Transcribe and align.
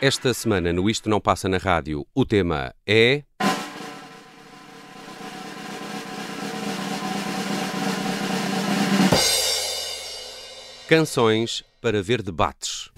Esta 0.00 0.34
semana 0.34 0.72
no 0.72 0.90
Isto 0.90 1.08
Não 1.08 1.20
Passa 1.20 1.48
na 1.48 1.58
Rádio, 1.58 2.04
o 2.12 2.26
tema 2.26 2.74
é. 2.84 3.22
Canções 10.88 11.62
para 11.80 12.02
ver 12.02 12.20
debates. 12.20 12.91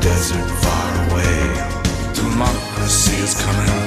desert 0.00 0.48
far 0.62 1.10
away. 1.10 2.12
Democracy 2.14 3.16
is 3.22 3.34
coming. 3.40 3.79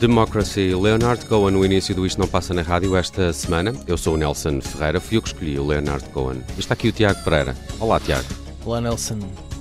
Democracy. 0.00 0.74
Leonard 0.74 1.24
Cohen, 1.24 1.52
no 1.52 1.64
início 1.64 1.94
do 1.94 2.04
Isto 2.04 2.20
Não 2.20 2.28
Passa 2.28 2.52
na 2.52 2.60
Rádio 2.60 2.94
esta 2.96 3.32
semana. 3.32 3.72
Eu 3.86 3.96
sou 3.96 4.14
o 4.14 4.16
Nelson 4.16 4.60
Ferreira, 4.60 5.00
fui 5.00 5.16
eu 5.16 5.22
que 5.22 5.28
escolhi 5.28 5.58
o 5.58 5.66
Leonard 5.66 6.06
Cohen. 6.10 6.42
Está 6.58 6.74
aqui 6.74 6.88
o 6.88 6.92
Tiago 6.92 7.22
Pereira. 7.24 7.56
Olá, 7.80 7.98
Tiago. 7.98 8.26
Olá, 8.64 8.80
Nelson. 8.80 9.18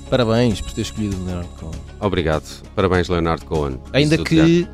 Parabéns 0.09 0.59
por 0.59 0.73
ter 0.73 0.81
escolhido 0.81 1.15
o 1.15 1.25
Leonard 1.25 1.49
Cohen. 1.57 1.81
Obrigado. 2.01 2.43
Parabéns, 2.75 3.07
Leonard 3.07 3.45
Cohen. 3.45 3.79
Ainda 3.93 4.17
que 4.17 4.35
Tiago. 4.35 4.71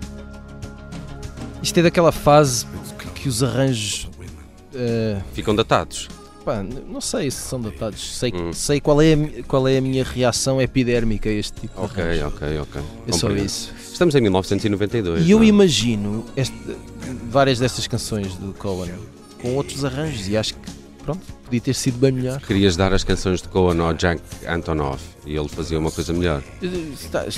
isto 1.62 1.80
é 1.80 1.84
daquela 1.84 2.12
fase 2.12 2.66
que, 2.98 3.22
que 3.22 3.30
os 3.30 3.44
arranjos 3.44 4.10
uh... 4.74 5.22
ficam 5.34 5.56
datados. 5.56 6.10
Pá, 6.44 6.64
não 6.64 7.00
sei 7.00 7.30
se 7.30 7.38
são 7.42 7.62
datados. 7.62 8.18
Sei, 8.18 8.34
Hum. 8.34 8.52
sei 8.52 8.82
qual, 8.82 9.00
é 9.02 9.14
a, 9.14 9.44
qual 9.48 9.68
é 9.68 9.78
a 9.78 9.82
minha 9.82 10.04
reação 10.04 10.60
epidérmica 10.62 11.30
a 11.30 11.34
este 11.34 11.62
tipo 11.62 11.80
de 11.80 11.86
Ok, 11.86 12.24
ok, 12.24 12.60
ok. 12.60 12.82
É 13.08 13.12
só 13.12 13.30
isso. 13.32 13.72
Estamos 13.92 14.16
em 14.16 14.22
1992. 14.22 15.26
E 15.28 15.32
eu 15.32 15.38
não 15.38 15.44
é? 15.46 15.48
imagino 15.48 16.26
este- 16.36 16.56
várias 17.30 17.60
destas 17.60 17.86
canções 17.86 18.34
do 18.36 18.54
Cohen 18.54 18.92
com 19.42 19.56
outros 19.56 19.86
arranjos 19.86 20.28
e 20.28 20.36
acho 20.36 20.56
que, 20.56 20.60
pronto, 21.04 21.22
podia 21.44 21.60
ter 21.62 21.74
sido 21.74 21.98
bem 21.98 22.12
melhor. 22.12 22.40
Querias 22.42 22.76
dar 22.76 22.94
as 22.94 23.04
canções 23.04 23.42
de 23.42 23.48
Cohen 23.48 23.80
ao 23.80 23.94
Jack 23.94 24.22
Antonoff 24.48 25.04
e 25.26 25.36
ele 25.36 25.48
fazia 25.50 25.78
uma 25.80 25.92
coisa 25.92 26.14
melhor. 26.14 26.42
Eh, 26.62 26.68
está- 26.94 27.26
eh, 27.26 27.32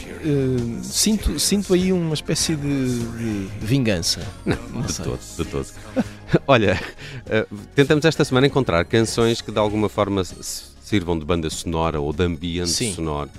sinto, 0.83 1.39
sinto 1.39 1.74
aí 1.74 1.92
uma 1.94 2.13
espécie 2.13 2.56
de, 2.56 3.00
de 3.00 3.50
vingança. 3.65 4.21
Não, 4.45 4.57
Não 4.74 4.81
de 4.81 4.94
sei. 4.94 5.06
todo, 5.06 5.19
de 5.38 5.45
todo. 5.45 5.68
Olha, 6.48 6.80
eh, 7.27 7.45
tentamos 7.75 8.06
esta 8.06 8.24
semana 8.25 8.48
encontrar 8.48 8.83
canções 8.86 9.42
que 9.42 9.51
de 9.51 9.60
alguma 9.60 9.89
forma 9.89 10.24
sirvam 10.81 11.18
de 11.18 11.25
banda 11.25 11.50
sonora 11.50 12.00
ou 12.00 12.12
de 12.13 12.24
ambiente 12.24 12.69
Sim. 12.69 12.94
sonoro 12.94 13.30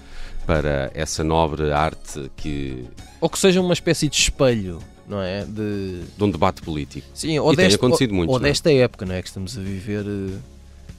para 0.47 0.91
essa 0.95 1.25
nobre 1.25 1.73
arte 1.73 2.31
que, 2.37 2.85
Ou 3.21 3.29
que 3.31 3.39
seja 3.39 3.61
uma 3.61 3.73
espécie 3.73 4.09
de 4.09 4.17
espelho, 4.17 4.79
não 5.09 5.21
é? 5.23 5.45
De, 5.45 6.03
de 6.17 6.25
um 6.25 6.31
debate 6.31 6.63
político. 6.63 7.07
sim, 7.15 7.39
ou 7.39 7.53
E 7.53 7.57
tem 7.57 7.65
desta, 7.67 7.77
acontecido 7.77 8.11
ou, 8.11 8.17
muito, 8.17 8.31
ou 8.31 8.39
não 8.39 8.47
é? 8.47 8.49
desta 8.51 8.73
época, 8.73 9.05
não 9.07 9.15
é? 9.15 9.23
Que 9.23 9.29
estamos 9.29 9.57
a 9.57 9.61
viver. 9.61 10.05
eh, 10.07 10.39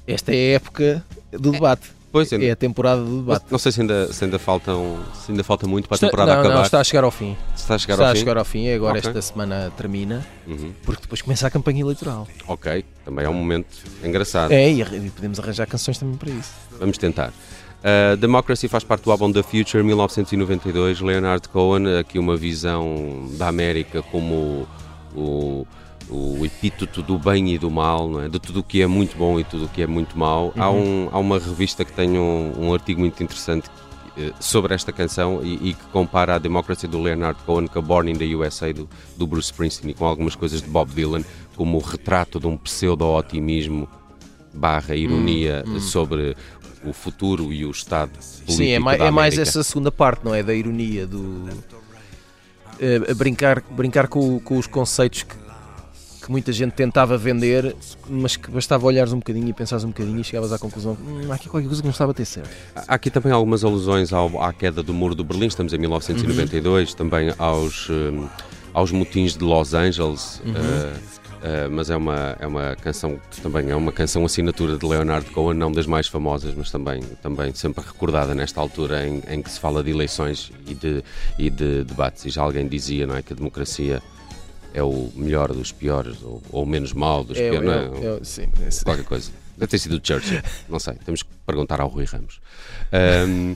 Esta 0.07 0.31
é 0.34 0.36
a 0.36 0.56
época 0.56 1.04
do 1.31 1.52
debate. 1.52 1.96
Pois 2.12 2.31
ainda, 2.31 2.46
É 2.46 2.52
a 2.52 2.56
temporada 2.56 3.02
do 3.04 3.10
não, 3.10 3.19
debate. 3.19 3.46
não 3.52 3.60
sei 3.60 3.74
se 3.74 3.81
ainda, 3.81 4.13
se 4.13 4.24
ainda 4.24 4.40
faltam, 4.40 5.04
se 5.25 5.31
ainda 5.31 5.44
falta 5.44 5.68
muito 5.68 5.90
para 5.90 5.96
a 5.96 5.98
Está- 5.98 6.07
temporada 6.07 6.31
não, 6.34 6.40
acabar. 6.40 6.56
não, 6.56 6.63
está 6.63 6.80
a 6.80 6.84
chegar 6.86 7.04
ao 7.04 7.12
fim. 7.12 7.36
está 7.54 7.75
a 7.75 7.78
chegar 7.78 7.96
está 7.96 8.06
ao 8.06 8.12
a 8.12 8.13
fim. 8.13 8.19
chegar 8.19 8.38
ao 8.38 8.46
fim 8.46 8.63
e 8.68 8.74
agora 8.74 8.98
Ok. 9.00 9.10
esta 9.10 9.22
semana 9.22 9.69
termina, 9.75 10.25
Uhum. 10.48 10.72
porque 10.84 11.02
depois 11.02 11.22
começa 11.22 11.46
a 11.46 11.50
campanha 11.52 11.81
eleitoral. 11.81 12.25
Ok, 12.48 12.86
também 13.04 13.25
é 13.25 13.30
um 13.30 13.34
momento 13.34 13.68
engraçado. 14.02 14.50
É, 14.54 14.72
e 14.72 15.10
podemos 15.10 15.40
arranjar 15.42 15.66
canções 15.68 15.98
também 15.98 16.16
para 16.16 16.30
isso. 16.30 16.54
Vamos 16.80 16.98
tentar. 16.98 17.34
Uh, 17.86 18.18
Democracy 18.18 18.68
faz 18.68 18.84
parte 18.84 19.04
do 19.04 19.12
álbum 19.12 19.32
The 19.32 19.44
Future 19.44 19.84
1992. 19.84 21.02
Leonard 21.02 21.48
Cohen, 21.50 22.00
aqui 22.00 22.18
uma 22.18 22.36
visão 22.36 23.30
da 23.38 23.48
América 23.48 24.02
como 24.02 24.68
o, 25.16 25.68
o 26.10 26.44
epíteto 26.44 27.04
do 27.04 27.20
bem 27.20 27.54
e 27.54 27.60
do 27.60 27.70
mal, 27.70 28.24
é? 28.24 28.28
de 28.28 28.40
tudo 28.40 28.62
o 28.62 28.64
que 28.64 28.82
é 28.82 28.88
muito 28.88 29.16
bom 29.16 29.40
e 29.40 29.44
tudo 29.44 29.66
o 29.66 29.70
que 29.70 29.84
é 29.84 29.88
muito 29.88 30.18
mau. 30.18 30.52
Há, 30.58 30.72
um, 30.72 31.10
há 31.12 31.20
uma 31.20 31.38
revista 31.38 31.86
que 31.86 31.94
tem 31.94 32.18
um, 32.18 32.54
um 32.58 32.74
artigo 32.74 33.00
muito 33.00 33.22
interessante 33.22 33.70
eh, 34.18 34.34
sobre 34.40 34.74
esta 34.74 34.92
canção 34.92 35.42
e, 35.44 35.70
e 35.70 35.74
que 35.76 35.86
compara 35.92 36.34
a 36.34 36.40
Democracy 36.40 36.88
do 36.88 37.00
Leonard 37.00 37.40
Cohen 37.46 37.68
com 37.68 37.78
a 37.78 37.81
Born 37.84 38.12
in 38.12 38.16
the 38.16 38.36
USA 38.36 38.74
do, 38.74 38.90
do 39.16 39.28
Bruce 39.28 39.52
Springsteen 39.52 39.92
e 39.92 39.94
com 39.94 40.06
algumas 40.06 40.36
coisas 40.36 40.60
de 40.60 40.68
Bob 40.68 40.90
Dylan 40.92 41.24
como 41.56 41.78
o 41.78 41.81
retrato 41.81 42.40
de 42.40 42.48
um 42.48 42.58
pseudo-otimismo 42.58 43.88
barra 44.56 44.96
ironia 44.96 45.64
sobre 45.80 46.36
o 46.90 46.94
futuro 46.94 47.52
e 47.54 47.66
o 47.66 47.72
estado 47.72 48.12
político 48.12 48.52
Sim, 48.54 48.70
é 48.72 48.80
mais, 48.80 49.00
da 49.00 49.06
é 49.06 49.12
mais 49.12 49.38
essa 49.38 49.64
segunda 49.64 49.92
parte, 49.92 50.24
não 50.26 50.34
é? 50.34 50.42
Da 50.44 50.54
ironia, 50.54 51.06
do. 51.08 51.50
eh, 52.80 53.12
a 53.12 53.14
brincar, 53.14 53.62
brincar 53.72 54.08
com, 54.08 54.40
com 54.40 54.58
os 54.58 54.68
conceitos 54.68 55.24
que, 55.24 55.36
que 56.24 56.32
muita 56.32 56.52
gente 56.52 56.74
tentava 56.74 57.18
vender, 57.18 57.76
mas 58.10 58.36
que 58.36 58.50
bastava 58.50 58.86
olhares 58.86 59.14
um 59.14 59.18
bocadinho 59.20 59.48
e 59.48 59.54
pensares 59.54 59.84
um 59.84 59.90
bocadinho 59.90 60.20
e 60.20 60.24
chegavas 60.24 60.52
à 60.52 60.58
conclusão: 60.60 60.98
hum, 61.00 61.32
há 61.32 61.36
aqui 61.36 61.48
qualquer 61.48 61.68
coisa 61.68 61.82
que 61.82 61.88
não 61.88 61.92
estava 61.94 62.12
a 62.12 62.16
ter 62.16 62.26
certo. 62.26 62.50
Há 62.76 62.96
aqui 62.96 63.10
também 63.10 63.31
algumas 63.31 63.64
alusões 63.64 64.12
ao- 64.12 64.42
à 64.42 64.52
queda 64.52 64.81
do 64.84 64.94
Muro 64.94 65.14
do 65.16 65.24
Berlim, 65.24 65.48
estamos 65.48 65.72
em 65.74 65.78
1992, 65.78 66.94
também 66.94 67.34
aos, 67.38 67.90
hum, 67.90 68.28
aos 68.74 68.92
motins 68.92 69.38
de 69.38 69.44
Los 69.44 69.74
Angeles, 69.74 70.42
eh, 70.46 70.94
eh, 71.47 71.68
mas 71.69 71.92
é 71.92 71.95
uma, 71.95 72.36
é 72.39 72.47
uma 72.47 72.75
canção 72.75 73.19
que 73.30 73.39
também 73.39 73.69
é 73.69 73.75
uma 73.75 73.92
canção 73.92 74.25
assinatura 74.25 74.77
de 74.77 74.86
Leonard 74.86 75.30
Cohen, 75.30 75.56
não 75.57 75.71
das 75.71 75.86
mais 75.86 76.07
famosas, 76.07 76.56
mas 76.56 76.71
também, 76.71 77.01
também 77.21 77.53
sempre 77.53 77.83
recordada 77.86 78.33
nesta 78.33 78.59
altura 78.59 79.07
em, 79.07 79.21
em 79.30 79.42
que 79.44 79.51
se 79.51 79.59
fala 79.59 79.83
de 79.83 79.92
eleições 79.92 80.51
e 80.68 80.74
de, 80.74 81.03
e 81.38 81.50
de 81.51 81.83
debates. 81.83 82.25
E 82.25 82.30
já 82.31 82.42
alguém 82.42 82.68
dizia 82.68 83.06
não 83.06 83.15
é, 83.15 83.21
que 83.21 83.33
a 83.33 83.36
democracia 83.36 84.01
é 84.74 84.81
o 84.81 85.12
melhor 85.15 85.53
dos 85.53 85.71
piores, 85.71 86.18
ou, 86.24 86.42
ou 86.51 86.63
o 86.63 86.65
menos 86.65 86.92
mau 86.94 87.24
dos 87.24 87.38
É, 87.38 87.50
piores. 87.50 87.69
não 87.69 87.74
é- 87.74 88.15
é? 88.15 88.18
é- 88.18 88.24
sim, 88.24 88.47
sim. 88.69 88.83
qualquer 88.83 89.06
coisa. 89.06 89.31
Deve 89.57 89.69
ter 89.69 89.77
sido 89.77 89.97
o 89.97 90.01
Churchill, 90.03 90.42
não 90.68 90.80
sei. 90.80 90.95
Temos 91.06 91.21
que 91.24 91.30
perguntar 91.45 91.80
ao 91.80 91.88
Rui 91.88 92.06
Ramos. 92.06 92.42
Ahm, 92.92 93.56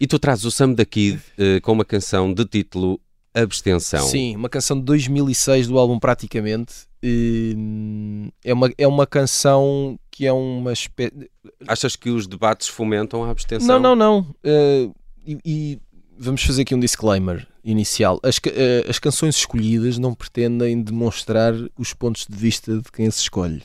e 0.00 0.06
tu 0.06 0.18
trazes 0.18 0.44
o 0.44 0.50
Sam 0.50 0.72
da 0.72 0.84
Kid 0.84 1.20
eh, 1.38 1.60
com 1.60 1.72
uma 1.72 1.84
canção 1.84 2.32
de 2.32 2.44
título 2.44 2.98
Abstenção. 3.34 4.06
Sim, 4.06 4.36
uma 4.36 4.48
canção 4.48 4.78
de 4.78 4.84
2006 4.84 5.66
do 5.66 5.78
álbum 5.78 5.98
Praticamente. 5.98 6.72
Hum, 7.02 8.30
É 8.44 8.52
uma, 8.54 8.70
é 8.78 8.86
uma 8.86 9.06
canção 9.06 9.98
que 10.10 10.26
é 10.26 10.32
uma 10.32 10.72
espécie. 10.72 11.30
Achas 11.66 11.96
que 11.96 12.10
os 12.10 12.26
debates 12.26 12.68
fomentam 12.68 13.24
a 13.24 13.30
abstenção? 13.30 13.78
Não, 13.80 13.94
não, 13.94 13.96
não. 13.96 14.34
Eh, 14.44 14.88
e, 15.26 15.38
e 15.44 15.78
vamos 16.18 16.42
fazer 16.44 16.62
aqui 16.62 16.74
um 16.74 16.80
disclaimer 16.80 17.46
inicial. 17.64 18.20
As, 18.22 18.38
eh, 18.46 18.86
as 18.88 18.98
canções 18.98 19.36
escolhidas 19.36 19.98
não 19.98 20.14
pretendem 20.14 20.80
demonstrar 20.82 21.52
os 21.78 21.92
pontos 21.92 22.26
de 22.28 22.36
vista 22.36 22.76
de 22.78 22.90
quem 22.92 23.06
as 23.06 23.18
escolhe. 23.18 23.62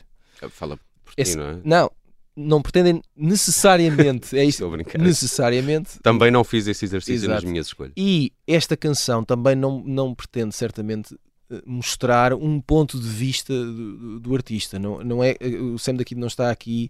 Fala 0.50 0.76
por 1.04 1.12
Esse- 1.16 1.32
ti, 1.32 1.38
não 1.38 1.46
é? 1.46 1.58
Não, 1.64 1.90
não 2.36 2.62
pretendem 2.62 3.02
necessariamente. 3.16 4.36
É 4.38 4.44
isto. 4.44 4.68
Necessariamente. 4.98 5.98
Também 6.02 6.30
não 6.30 6.44
fiz 6.44 6.66
esse 6.66 6.84
exercício 6.84 7.28
nas 7.28 7.38
Exato. 7.38 7.50
minhas 7.50 7.66
escolhas. 7.66 7.92
E 7.96 8.32
esta 8.46 8.76
canção 8.76 9.24
também 9.24 9.54
não, 9.54 9.82
não 9.84 10.14
pretende, 10.14 10.54
certamente, 10.54 11.14
eh, 11.50 11.62
mostrar 11.66 12.32
um 12.32 12.60
ponto 12.60 12.98
de 12.98 13.08
vista 13.08 13.52
do, 13.52 13.96
do- 13.98 14.20
do 14.20 14.34
artista. 14.34 14.78
Não, 14.78 15.02
não 15.04 15.22
é, 15.22 15.36
eh, 15.40 15.56
o 15.56 15.78
Sam 15.78 15.94
daqui 15.96 16.14
não 16.14 16.28
está 16.28 16.50
aqui. 16.50 16.88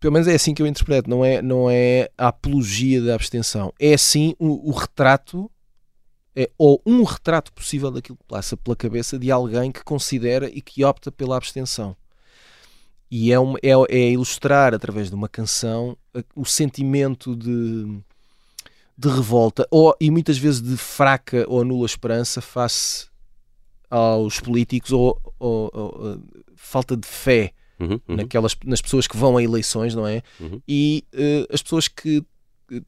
Pelo 0.00 0.12
menos 0.12 0.28
é 0.28 0.34
assim 0.34 0.52
que 0.52 0.60
eu 0.60 0.66
interpreto. 0.66 1.08
Não 1.08 1.24
é, 1.24 1.40
não 1.40 1.70
é 1.70 2.10
a 2.18 2.28
apologia 2.28 3.00
da 3.00 3.14
abstenção. 3.14 3.72
É 3.78 3.96
sim 3.96 4.34
o, 4.38 4.68
o 4.68 4.72
retrato. 4.72 5.50
É, 6.36 6.50
ou 6.58 6.82
um 6.84 7.04
retrato 7.04 7.52
possível 7.52 7.92
daquilo 7.92 8.18
que 8.18 8.24
passa 8.26 8.56
pela 8.56 8.74
cabeça 8.74 9.16
de 9.16 9.30
alguém 9.30 9.70
que 9.70 9.84
considera 9.84 10.50
e 10.50 10.60
que 10.60 10.84
opta 10.84 11.12
pela 11.12 11.36
abstenção. 11.36 11.96
E 13.10 13.30
é, 13.32 13.38
um, 13.38 13.54
é, 13.56 13.70
é 13.90 14.10
ilustrar 14.10 14.74
através 14.74 15.08
de 15.08 15.14
uma 15.14 15.28
canção 15.28 15.96
o 16.34 16.44
sentimento 16.44 17.36
de, 17.36 17.98
de 18.96 19.08
revolta 19.08 19.66
ou, 19.70 19.94
e 20.00 20.10
muitas 20.10 20.36
vezes 20.38 20.60
de 20.60 20.76
fraca 20.76 21.44
ou 21.48 21.64
nula 21.64 21.86
esperança 21.86 22.40
face 22.40 23.06
aos 23.90 24.40
políticos 24.40 24.90
ou, 24.92 25.20
ou- 25.38 25.70
ou, 25.72 26.20
falta 26.56 26.96
de 26.96 27.06
fé 27.06 27.52
Uhum, 27.78 28.00
uhum. 28.08 28.16
naquelas, 28.16 28.56
nas 28.64 28.80
pessoas 28.80 29.06
que 29.08 29.16
vão 29.16 29.36
a 29.36 29.42
eleições, 29.42 29.96
não 29.96 30.06
é? 30.06 30.22
Uhum. 30.38 30.60
E 30.66 31.04
uh, 31.12 31.52
as 31.52 31.60
pessoas 31.60 31.88
que 31.88 32.24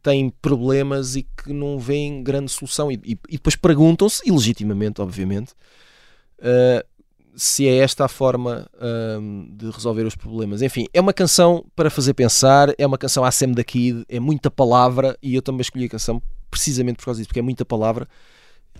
têm 0.00 0.30
problemas 0.30 1.16
e 1.16 1.24
que 1.24 1.52
não 1.52 1.76
veem 1.76 2.22
grande 2.22 2.52
solução 2.52 2.90
e, 2.90 2.94
e- 3.04 3.18
e 3.28 3.32
depois 3.32 3.56
perguntam-se, 3.56 4.22
e 4.24 4.30
legitimamente, 4.30 5.00
obviamente, 5.00 5.52
uh, 6.38 6.86
se 7.36 7.68
é 7.68 7.76
esta 7.76 8.06
a 8.06 8.08
forma 8.08 8.66
um, 8.80 9.46
de 9.52 9.70
resolver 9.70 10.04
os 10.04 10.16
problemas. 10.16 10.62
Enfim, 10.62 10.86
é 10.92 11.00
uma 11.00 11.12
canção 11.12 11.64
para 11.76 11.90
fazer 11.90 12.14
pensar, 12.14 12.74
é 12.78 12.86
uma 12.86 12.96
canção 12.96 13.24
à 13.24 13.30
Sam 13.30 13.52
da 13.52 13.62
Kid, 13.62 14.04
é 14.08 14.18
muita 14.18 14.50
palavra 14.50 15.16
e 15.22 15.34
eu 15.34 15.42
também 15.42 15.60
escolhi 15.60 15.84
a 15.84 15.90
canção 15.90 16.22
precisamente 16.50 16.96
por 16.96 17.04
causa 17.04 17.18
disso, 17.18 17.28
porque 17.28 17.40
é 17.40 17.42
muita 17.42 17.64
palavra 17.64 18.08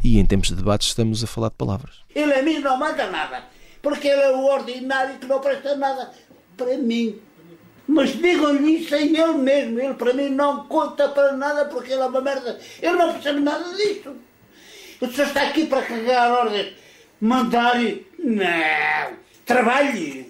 e 0.03 0.19
em 0.19 0.25
tempos 0.25 0.49
de 0.49 0.55
debates 0.55 0.89
estamos 0.89 1.23
a 1.23 1.27
falar 1.27 1.51
de 1.51 1.57
palavras. 1.57 1.97
Ele 2.15 2.33
a 2.33 2.43
mim 2.43 2.59
não 2.61 2.79
manda 2.79 3.11
nada, 3.11 3.45
porque 3.83 4.09
ele 4.09 4.23
é 4.23 4.31
o 4.31 4.47
ordinário 4.47 5.19
que 5.19 5.27
não 5.27 5.39
presta 5.41 5.77
nada 5.77 6.11
para 6.57 6.79
mim. 6.79 7.21
Mas 7.87 8.11
digam-lhe 8.11 8.79
isso 8.79 8.95
a 8.95 8.99
ele 8.99 9.35
mesmo, 9.35 9.79
ele 9.79 9.95
para 9.95 10.13
mim 10.13 10.31
não 10.31 10.67
conta 10.67 11.09
para 11.11 11.35
nada 11.35 11.67
porque 11.67 11.93
ele 11.93 12.03
é 12.03 12.07
uma 12.07 12.21
merda. 12.21 12.59
Ele 12.81 12.97
não 12.97 13.13
percebe 13.13 13.41
nada 13.41 13.65
disto. 13.77 14.17
O 15.01 15.07
senhor 15.13 15.29
está 15.29 15.43
aqui 15.43 15.67
para 15.67 15.83
cagar 15.83 16.33
ordens, 16.33 16.73
mandar. 17.21 17.81
Não! 18.19 19.17
Trabalhe! 19.45 20.29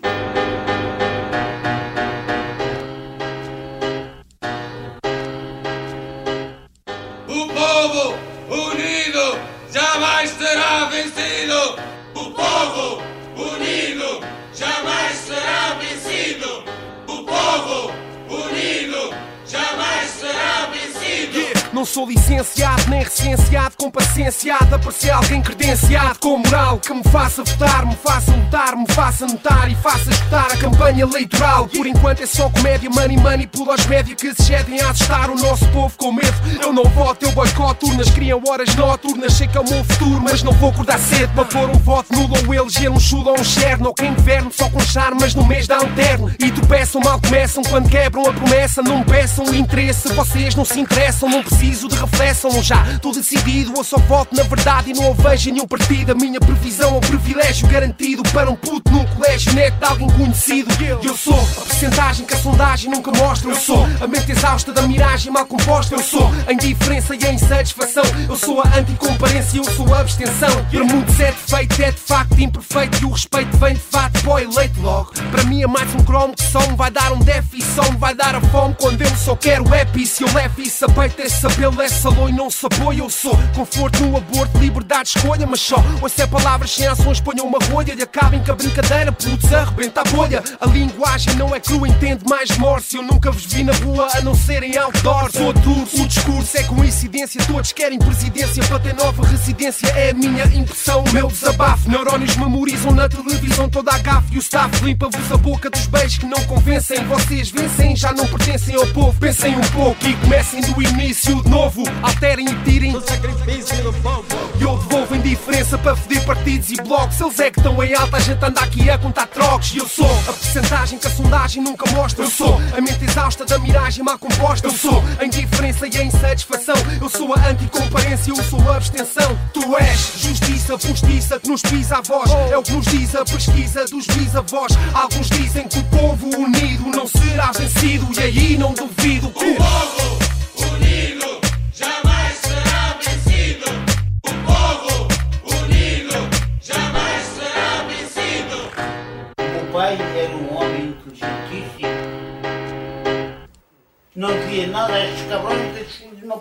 Não 21.76 21.84
sou 21.84 22.08
licenciado, 22.08 22.88
nem 22.88 23.02
recenseado, 23.02 23.74
com 23.76 23.90
paciência 23.90 24.56
de 24.66 24.74
aparecer 24.74 25.10
alguém 25.10 25.42
credenciado 25.42 26.18
com 26.20 26.38
moral 26.38 26.78
que 26.78 26.94
me 26.94 27.04
faça 27.04 27.44
votar, 27.44 27.84
me 27.84 27.94
faça 27.96 28.34
lutar, 28.34 28.74
me 28.74 28.86
faça 28.94 29.26
notar 29.26 29.70
e 29.70 29.74
faça 29.74 30.08
escutar 30.08 30.50
a 30.52 30.56
campanha 30.56 31.02
eleitoral. 31.02 31.68
Por 31.68 31.86
enquanto 31.86 32.22
é 32.22 32.26
só 32.26 32.48
comédia, 32.48 32.88
money, 32.88 33.18
money, 33.18 33.46
pula 33.46 33.72
aos 33.72 33.84
médios 33.84 34.18
que 34.18 34.34
se 34.34 34.44
cedem 34.44 34.80
a 34.80 34.88
assustar 34.88 35.28
o 35.28 35.36
nosso 35.36 35.68
povo 35.68 35.94
com 35.98 36.12
medo. 36.12 36.32
Eu 36.62 36.72
não 36.72 36.84
voto, 36.84 37.26
eu 37.26 37.32
boicoto 37.32 37.86
urnas, 37.88 38.08
criam 38.08 38.42
horas 38.48 38.74
noturnas, 38.74 39.34
sei 39.34 39.46
que 39.46 39.58
é 39.58 39.60
o 39.60 39.68
meu 39.68 39.84
futuro, 39.84 40.18
mas 40.22 40.42
não 40.42 40.52
vou 40.52 40.70
acordar 40.70 40.98
cedo 40.98 41.34
para 41.34 41.44
pôr 41.44 41.68
um 41.68 41.78
voto 41.80 42.10
nulo 42.14 42.36
ou 42.46 42.54
eleger 42.54 42.90
um 42.90 42.98
chulo 42.98 43.32
ou 43.32 43.38
um 43.38 43.44
cherno. 43.44 43.88
Ou 43.88 43.94
quem 43.94 44.14
governo 44.14 44.50
só 44.50 44.70
com 44.70 44.80
charme, 44.80 45.18
mas 45.20 45.34
no 45.34 45.46
mês 45.46 45.66
dá 45.66 45.78
um 45.78 45.94
terno. 45.94 46.34
E 46.38 46.50
tropeçam, 46.50 47.02
mal 47.02 47.20
começam 47.20 47.62
quando 47.64 47.90
quebram 47.90 48.26
a 48.26 48.32
promessa. 48.32 48.80
Não 48.80 49.02
peçam 49.02 49.54
interesse, 49.54 50.08
vocês 50.14 50.54
não 50.54 50.64
se 50.64 50.80
interessam, 50.80 51.28
não 51.28 51.42
preciso 51.66 51.88
de 51.88 51.96
reflexão. 51.96 52.62
Já 52.62 52.86
estou 52.92 53.12
decidido, 53.12 53.72
eu 53.76 53.82
só 53.82 53.98
voto 53.98 54.34
na 54.34 54.44
verdade 54.44 54.90
e 54.90 54.94
não 54.94 55.12
vejo 55.14 55.50
nenhum 55.50 55.66
partido. 55.66 56.12
A 56.12 56.14
minha 56.14 56.38
previsão 56.38 56.94
é 56.94 56.98
um 56.98 57.00
privilégio 57.00 57.66
garantido 57.66 58.22
para 58.32 58.48
um 58.48 58.54
puto 58.54 58.90
num 58.92 59.04
colégio 59.06 59.52
neto 59.52 59.76
de 59.78 59.84
alguém 59.84 60.10
conhecido. 60.10 60.70
Eu 61.02 61.16
sou 61.16 61.34
a 61.34 61.66
percentagem 61.66 62.24
que 62.24 62.34
a 62.34 62.38
sondagem 62.38 62.90
nunca 62.90 63.10
mostra. 63.10 63.50
Eu 63.50 63.56
sou 63.56 63.84
a 64.00 64.06
mente 64.06 64.30
exausta 64.30 64.72
da 64.72 64.82
miragem 64.82 65.32
mal 65.32 65.46
composta. 65.46 65.94
Eu 65.94 66.02
sou 66.02 66.30
a 66.46 66.52
indiferença 66.52 67.16
e 67.16 67.26
a 67.26 67.32
insatisfação. 67.32 68.04
Eu 68.28 68.36
sou 68.36 68.60
a 68.60 68.68
anticomparência, 68.78 69.58
eu 69.58 69.64
sou 69.64 69.92
a 69.92 70.00
abstenção. 70.00 70.64
Para 70.70 70.84
muitos 70.84 71.18
é 71.20 71.32
defeito, 71.32 71.82
é 71.82 71.90
de 71.90 72.00
facto 72.00 72.40
imperfeito. 72.40 73.02
E 73.02 73.04
o 73.04 73.10
respeito 73.10 73.56
vem 73.56 73.74
de 73.74 73.80
fato 73.80 74.30
o 74.30 74.38
eleito 74.38 74.80
logo. 74.80 75.12
Para 75.30 75.42
mim 75.44 75.62
é 75.62 75.66
mais 75.66 75.92
um 75.94 76.04
cromo 76.04 76.34
que 76.34 76.44
só 76.44 76.60
me 76.60 76.76
vai 76.76 76.90
dar 76.90 77.12
um 77.12 77.18
déficit. 77.18 77.66
Só 77.74 77.90
me 77.90 77.96
vai 77.98 78.14
dar 78.14 78.34
a 78.34 78.40
fome 78.40 78.74
quando 78.78 79.02
eu 79.02 79.16
só 79.16 79.34
quero 79.34 79.74
epi. 79.74 80.06
Se 80.06 80.22
eu 80.22 80.32
levo 80.32 80.60
isso 80.60 80.84
a 80.84 80.88
peito, 80.88 81.20
esse 81.20 81.46
apelo 81.56 81.80
é 81.80 81.88
salão 81.88 82.28
e 82.28 82.32
não 82.32 82.50
se 82.50 82.66
apoia. 82.66 82.98
Eu 82.98 83.08
sou 83.08 83.36
conforto 83.54 84.04
no 84.04 84.16
aborto, 84.18 84.58
liberdade 84.58 85.10
de 85.10 85.18
escolha. 85.18 85.46
Mas 85.46 85.60
só 85.60 85.76
ouço 86.02 86.20
é 86.20 86.26
palavras 86.26 86.70
sem 86.70 86.86
ações, 86.86 87.18
ponham 87.18 87.46
uma 87.46 87.58
rolha 87.70 87.94
e 87.98 88.02
acabem 88.02 88.42
com 88.44 88.52
a 88.52 88.54
brincadeira. 88.54 89.10
Putz, 89.10 89.52
arrebenta 89.52 90.02
a 90.02 90.04
bolha. 90.04 90.44
A 90.60 90.66
linguagem 90.66 91.34
não 91.36 91.54
é 91.54 91.60
crua, 91.60 91.88
entende 91.88 92.24
mais 92.28 92.56
morse. 92.58 92.96
Eu 92.96 93.02
nunca 93.02 93.30
vos 93.30 93.46
vi 93.46 93.64
na 93.64 93.72
rua 93.72 94.08
a 94.14 94.20
não 94.20 94.34
ser 94.34 94.62
em 94.62 94.76
outdoor. 94.76 95.30
Sou 95.32 95.52
duro, 95.54 95.88
o 95.94 96.06
discurso 96.06 96.58
é 96.58 96.62
coincidência. 96.64 97.42
Todos 97.46 97.72
querem 97.72 97.98
presidência 97.98 98.62
para 98.64 98.78
ter 98.78 98.94
nova 98.94 99.26
residência. 99.26 99.86
É 99.88 100.10
a 100.10 100.14
minha 100.14 100.44
impressão, 100.44 101.04
o 101.04 101.12
meu 101.12 101.28
desabafo. 101.28 101.88
Neurónios 101.88 102.36
memorizam 102.36 102.92
na 102.92 103.08
televisão 103.08 103.68
toda 103.68 103.92
a 103.92 103.98
gafe. 103.98 104.34
E 104.34 104.38
o 104.38 104.40
staff 104.40 104.84
limpa-vos 104.84 105.32
a 105.32 105.36
boca 105.38 105.70
dos 105.70 105.86
beijos 105.86 106.18
que 106.18 106.26
não 106.26 106.42
convencem. 106.44 107.02
Vocês 107.06 107.50
vencem, 107.50 107.96
já 107.96 108.12
não 108.12 108.26
pertencem 108.26 108.74
ao 108.74 108.86
povo. 108.88 109.18
Pensem 109.18 109.56
um 109.56 109.68
pouco 109.72 110.06
e 110.06 110.14
comecem 110.16 110.60
do 110.60 110.82
início 110.82 111.45
novo. 111.48 111.82
Alterem 112.02 112.46
e 112.48 112.54
tirem 112.64 112.96
o 112.96 113.00
sacrifício 113.00 113.82
do 113.82 113.92
povo. 113.94 114.24
E 114.58 114.62
eu 114.62 114.76
devolvo 114.78 115.14
indiferença 115.14 115.78
para 115.78 115.96
foder 115.96 116.24
partidos 116.24 116.70
e 116.70 116.76
blocos. 116.76 117.20
Eles 117.20 117.40
é 117.40 117.50
que 117.50 117.60
estão 117.60 117.82
em 117.82 117.94
alta, 117.94 118.16
a 118.16 118.20
gente 118.20 118.44
anda 118.44 118.60
aqui 118.60 118.88
a 118.90 118.98
contar 118.98 119.26
trocos. 119.26 119.74
E 119.74 119.78
eu 119.78 119.88
sou 119.88 120.10
a 120.28 120.32
percentagem 120.32 120.98
que 120.98 121.06
a 121.06 121.10
sondagem 121.10 121.62
nunca 121.62 121.90
mostra. 121.92 122.24
Eu 122.24 122.30
sou 122.30 122.60
a 122.76 122.80
mente 122.80 123.04
exausta 123.04 123.44
da 123.44 123.58
miragem 123.58 124.04
mal 124.04 124.18
composta. 124.18 124.66
Eu 124.66 124.72
sou 124.72 125.02
a 125.18 125.24
indiferença 125.24 125.86
e 125.86 125.96
a 125.98 126.04
insatisfação. 126.04 126.76
Eu 127.00 127.08
sou 127.08 127.34
a 127.34 127.48
anticomparência, 127.48 128.30
eu 128.30 128.42
sou 128.44 128.60
a 128.70 128.76
abstenção. 128.76 129.38
Tu 129.52 129.76
és 129.76 130.12
justiça, 130.16 130.78
justiça 130.78 131.40
que 131.40 131.48
nos 131.48 131.62
pisa 131.62 131.98
a 131.98 132.00
voz. 132.00 132.30
É 132.50 132.56
o 132.56 132.62
que 132.62 132.72
nos 132.72 132.86
diz 132.86 133.14
a 133.14 133.24
pesquisa 133.24 133.84
dos 133.86 134.06
bisavós. 134.06 134.72
Alguns 134.94 135.28
dizem 135.28 135.68
que 135.68 135.78
o 135.78 135.84
povo 135.84 136.28
unido 136.36 136.84
não 136.94 137.06
será 137.06 137.52
vencido. 137.52 138.08
E 138.18 138.22
aí 138.22 138.56
não 138.56 138.72
duvido 138.72 139.30
que. 139.30 139.56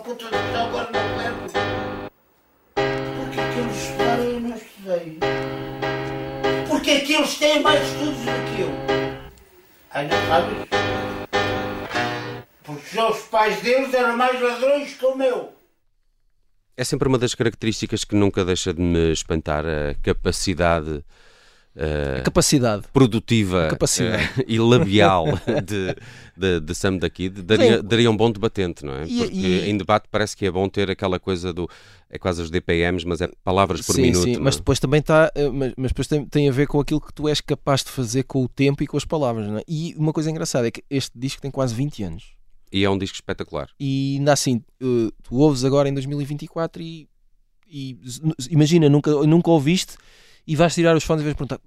De 0.06 0.14
puta 0.14 0.28
que 0.28 0.36
está 0.36 0.64
agora. 0.66 0.88
Porque 3.16 3.40
é 3.40 3.52
que 3.52 3.58
eles 3.58 3.76
estudaram 3.76 4.22
e 4.22 4.34
eu 4.34 4.40
não 4.40 4.56
estudei? 4.56 5.18
Porque 6.68 6.90
é 6.90 7.00
que 7.00 7.14
eles 7.14 7.38
têm 7.38 7.62
mais 7.62 7.82
estudos 7.88 8.18
do 8.18 8.24
que 8.24 8.62
eu? 8.62 8.70
Ainda 9.90 10.14
sabes? 10.28 10.68
Porque 12.62 13.00
os 13.00 13.22
pais 13.22 13.60
deles 13.62 13.92
eram 13.94 14.16
mais 14.16 14.40
ladrões 14.40 14.94
que 14.94 15.06
o 15.06 15.16
meu. 15.16 15.52
É 16.76 16.84
sempre 16.84 17.08
uma 17.08 17.18
das 17.18 17.34
características 17.34 18.04
que 18.04 18.14
nunca 18.14 18.44
deixa 18.44 18.72
de 18.72 18.82
me 18.82 19.10
espantar 19.10 19.64
a 19.64 19.94
capacidade 20.02 21.02
eh, 21.76 22.16
A 22.18 22.22
capacidade. 22.22 22.84
produtiva 22.92 23.68
Capacidade. 23.68 24.22
eh, 24.40 24.44
e 24.48 24.58
labial 24.58 25.26
de, 25.64 25.94
de, 26.36 26.60
de 26.60 26.74
Sam 26.74 26.96
daqui 26.96 27.28
daria, 27.28 27.76
Sim. 27.78 27.82
daria 27.84 28.10
um 28.10 28.16
bom 28.16 28.30
debatente, 28.32 28.84
não 28.84 28.94
é? 28.94 29.06
E- 29.06 29.18
Porque 29.18 29.34
e- 29.36 29.70
em 29.70 29.76
debate 29.76 30.06
parece 30.10 30.36
que 30.36 30.46
é 30.46 30.50
bom 30.50 30.68
ter 30.68 30.90
aquela 30.90 31.18
coisa 31.20 31.52
do. 31.52 31.68
É 32.08 32.18
quase 32.18 32.40
os 32.40 32.50
DPMs, 32.50 33.04
mas 33.06 33.20
é 33.20 33.28
palavras 33.44 33.84
por 33.84 33.94
sim, 33.94 34.02
minuto. 34.02 34.22
sim, 34.24 34.32
não 34.34 34.40
é? 34.40 34.42
mas 34.44 34.56
depois 34.56 34.78
também 34.78 35.00
está, 35.00 35.30
mas, 35.52 35.72
mas 35.76 35.90
depois 35.90 36.06
tem, 36.06 36.24
tem 36.24 36.48
a 36.48 36.52
ver 36.52 36.66
com 36.68 36.78
aquilo 36.80 37.00
que 37.00 37.12
tu 37.12 37.28
és 37.28 37.40
capaz 37.40 37.82
de 37.84 37.90
fazer 37.90 38.22
com 38.22 38.42
o 38.44 38.48
tempo 38.48 38.82
e 38.82 38.86
com 38.86 38.96
as 38.96 39.04
palavras, 39.04 39.46
não 39.48 39.58
é? 39.58 39.62
E 39.68 39.92
uma 39.98 40.12
coisa 40.12 40.30
engraçada 40.30 40.68
é 40.68 40.70
que 40.70 40.82
este 40.88 41.18
disco 41.18 41.42
tem 41.42 41.50
quase 41.50 41.74
20 41.74 42.02
anos. 42.04 42.24
E 42.72 42.84
é 42.84 42.90
um 42.90 42.96
disco 42.96 43.14
espetacular. 43.16 43.68
E 43.78 44.16
ainda 44.18 44.32
assim, 44.32 44.62
eh, 44.80 45.10
tu 45.22 45.36
ouves 45.36 45.64
agora 45.64 45.88
em 45.88 45.94
2024 45.94 46.80
e, 46.82 47.08
e 47.68 47.98
imagina, 48.50 48.88
nunca, 48.88 49.10
nunca 49.26 49.50
ouviste 49.50 49.96
e 50.46 50.56
vais 50.56 50.74
tirar 50.74 50.96
os 50.96 51.04
fones 51.04 51.22
e 51.22 51.24
vais 51.24 51.36
perguntar 51.36 51.60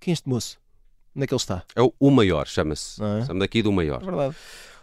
quem 0.00 0.12
é 0.12 0.14
este 0.14 0.28
moço? 0.28 0.58
Onde 1.16 1.24
é 1.24 1.26
que 1.26 1.32
ele 1.32 1.40
está? 1.40 1.62
É 1.74 1.82
o, 1.82 1.94
o 1.98 2.10
maior, 2.10 2.46
chama-se. 2.46 3.02
É? 3.02 3.24
Sam 3.24 3.38
daqui 3.38 3.62
do 3.62 3.70
É 3.70 3.74
maior. 3.74 4.04
verdade. 4.04 4.34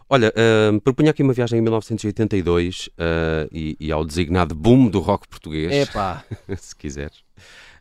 Olha, 0.09 0.33
uh, 0.35 0.81
propunha 0.81 1.11
aqui 1.11 1.23
uma 1.23 1.31
viagem 1.31 1.59
em 1.59 1.61
1982 1.61 2.87
uh, 2.87 3.47
e, 3.51 3.77
e 3.79 3.91
ao 3.91 4.03
designado 4.03 4.53
boom 4.53 4.89
do 4.89 4.99
rock 4.99 5.27
português. 5.27 5.71
É 5.71 5.85
pá, 5.85 6.25
se 6.57 6.75
quiseres. 6.75 7.19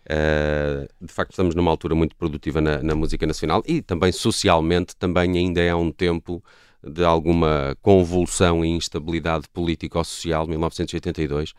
Uh, 0.06 0.86
de 1.00 1.12
facto, 1.12 1.30
estamos 1.30 1.54
numa 1.54 1.70
altura 1.70 1.94
muito 1.94 2.14
produtiva 2.14 2.60
na, 2.60 2.82
na 2.82 2.94
música 2.94 3.26
nacional 3.26 3.62
e 3.66 3.82
também 3.82 4.12
socialmente, 4.12 4.94
também 4.96 5.36
ainda 5.36 5.60
é 5.60 5.74
um 5.74 5.90
tempo 5.90 6.42
de 6.82 7.04
alguma 7.04 7.76
convulsão 7.82 8.64
e 8.64 8.68
instabilidade 8.68 9.48
político-social, 9.52 10.46
1982, 10.46 11.52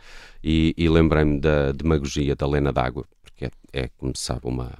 e, 0.44 0.74
e 0.78 0.90
lembrei-me 0.90 1.40
da 1.40 1.72
demagogia 1.72 2.36
da 2.36 2.48
Lena 2.48 2.72
d'Água, 2.72 3.06
porque 3.22 3.46
é, 3.46 3.51
é, 3.74 3.90
como 3.98 4.16
se 4.16 4.24
sabe, 4.24 4.42
uma, 4.44 4.72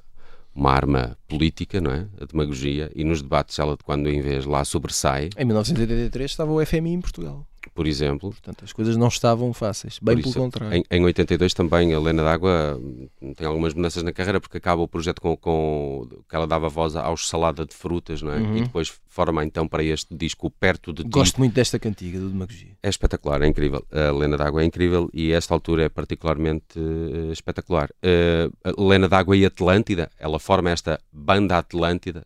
uma 0.56 0.72
arma 0.72 1.18
política, 1.28 1.80
não 1.80 1.92
é? 1.92 2.08
A 2.20 2.26
demagogia, 2.26 2.92
e 2.96 3.04
nos 3.04 3.22
debates 3.22 3.58
ela 3.60 3.78
de 3.78 3.84
quando 3.84 4.10
em 4.10 4.22
vez 4.22 4.46
lá 4.46 4.66
sobressai, 4.66 5.30
em 5.38 5.46
1983 5.46 6.32
estava 6.32 6.52
o 6.52 6.66
FMI 6.66 6.94
em 6.94 7.02
Portugal. 7.02 7.48
Por 7.70 7.88
exemplo, 7.88 8.32
Portanto, 8.32 8.64
as 8.64 8.74
coisas 8.74 8.98
não 8.98 9.08
estavam 9.08 9.54
fáceis. 9.54 10.00
Bem 10.02 10.16
Por 10.16 10.22
pelo 10.22 10.30
isso, 10.30 10.40
contrário. 10.40 10.78
Em, 10.78 10.98
em 10.98 11.04
82 11.04 11.54
também 11.54 11.94
a 11.94 11.98
Helena 11.98 12.24
d'Água 12.24 12.80
hum, 12.80 13.34
tem 13.36 13.46
algumas 13.46 13.74
mudanças 13.74 14.04
na 14.04 14.12
carreira 14.12 14.40
porque 14.40 14.58
acaba 14.58 14.82
o 14.82 14.88
projeto 14.88 15.22
com, 15.22 15.36
com 15.38 16.08
que 16.28 16.36
ela 16.36 16.48
dava 16.48 16.70
voz 16.70 16.96
aos 16.96 17.28
salada 17.28 17.66
de 17.66 17.76
frutas, 17.76 18.22
não 18.22 18.34
é? 18.34 18.42
E 18.58 18.62
depois 18.64 18.92
forma 19.08 19.44
então 19.44 19.68
para 19.68 19.84
este 19.84 20.16
disco 20.16 20.50
Perto 20.50 20.94
de 20.94 21.04
Ti. 21.04 21.06
Uhum. 21.06 21.12
Gosto 21.12 21.38
muito 21.40 21.54
desta 21.54 21.78
cantiga 21.78 22.20
do 22.20 22.30
Demagogia. 22.30 22.78
É 22.82 22.90
espetacular, 22.90 23.42
é 23.42 23.48
incrível. 23.48 23.86
A 23.92 24.10
Helena 24.10 24.38
d'Água 24.38 24.62
é 24.62 24.66
incrível 24.66 25.10
e 25.14 25.32
esta 25.32 25.54
altura 25.54 25.84
é 25.84 25.90
particularmente 25.90 26.80
eh, 26.80 27.32
espetacular. 27.32 27.90
Eh, 28.02 28.50
a 28.64 28.70
Helena 28.82 29.08
d'Água 29.08 29.36
e 29.36 29.46
Atlântida, 29.46 30.10
ela 30.18 30.40
forma 30.40 30.70
esta 30.70 31.00
banda 31.12 31.58
Atlântida 31.58 32.26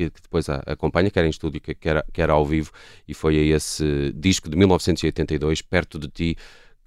que, 0.00 0.10
que 0.10 0.22
depois 0.22 0.48
a 0.48 0.56
acompanha, 0.66 1.10
quer 1.10 1.24
em 1.24 1.30
estúdio, 1.30 1.60
que- 1.60 1.74
quer, 1.74 2.04
quer 2.12 2.30
ao 2.30 2.44
vivo, 2.46 2.70
e 3.06 3.12
foi 3.12 3.36
a 3.38 3.56
esse 3.56 4.12
disco 4.16 4.48
de 4.48 4.56
1982, 4.56 5.60
Perto 5.62 5.98
de 5.98 6.08
Ti, 6.08 6.36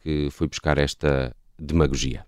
que 0.01 0.29
fui 0.31 0.47
buscar 0.47 0.77
esta 0.77 1.35
demagogia. 1.59 2.25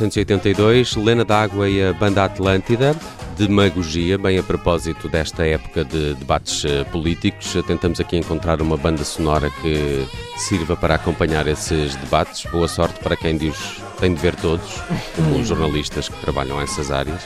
1982, 0.00 0.96
Lena 0.96 1.24
D'Água 1.26 1.68
e 1.68 1.82
a 1.84 1.92
banda 1.92 2.24
Atlântida, 2.24 2.96
Demagogia, 3.36 4.16
bem 4.16 4.38
a 4.38 4.42
propósito 4.42 5.08
desta 5.08 5.46
época 5.46 5.84
de 5.84 6.14
debates 6.14 6.64
eh, 6.64 6.84
políticos. 6.84 7.54
Tentamos 7.66 8.00
aqui 8.00 8.16
encontrar 8.16 8.62
uma 8.62 8.76
banda 8.78 9.04
sonora 9.04 9.50
que 9.62 10.06
sirva 10.36 10.74
para 10.76 10.94
acompanhar 10.94 11.46
esses 11.46 11.94
debates. 11.96 12.50
Boa 12.50 12.66
sorte 12.68 12.98
para 13.00 13.14
quem 13.16 13.36
diz 13.36 13.80
tem 13.98 14.14
de 14.14 14.20
ver 14.20 14.34
todos, 14.36 14.80
como 15.14 15.38
os 15.38 15.46
jornalistas 15.46 16.08
que 16.08 16.18
trabalham 16.20 16.58
nessas 16.58 16.90
áreas. 16.90 17.22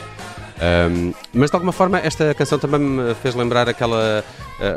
Um, 0.90 1.12
mas 1.32 1.50
de 1.50 1.56
alguma 1.56 1.72
forma 1.72 1.98
esta 1.98 2.32
canção 2.32 2.58
também 2.60 2.78
me 2.80 3.14
fez 3.16 3.34
lembrar 3.34 3.68
aquela 3.68 4.24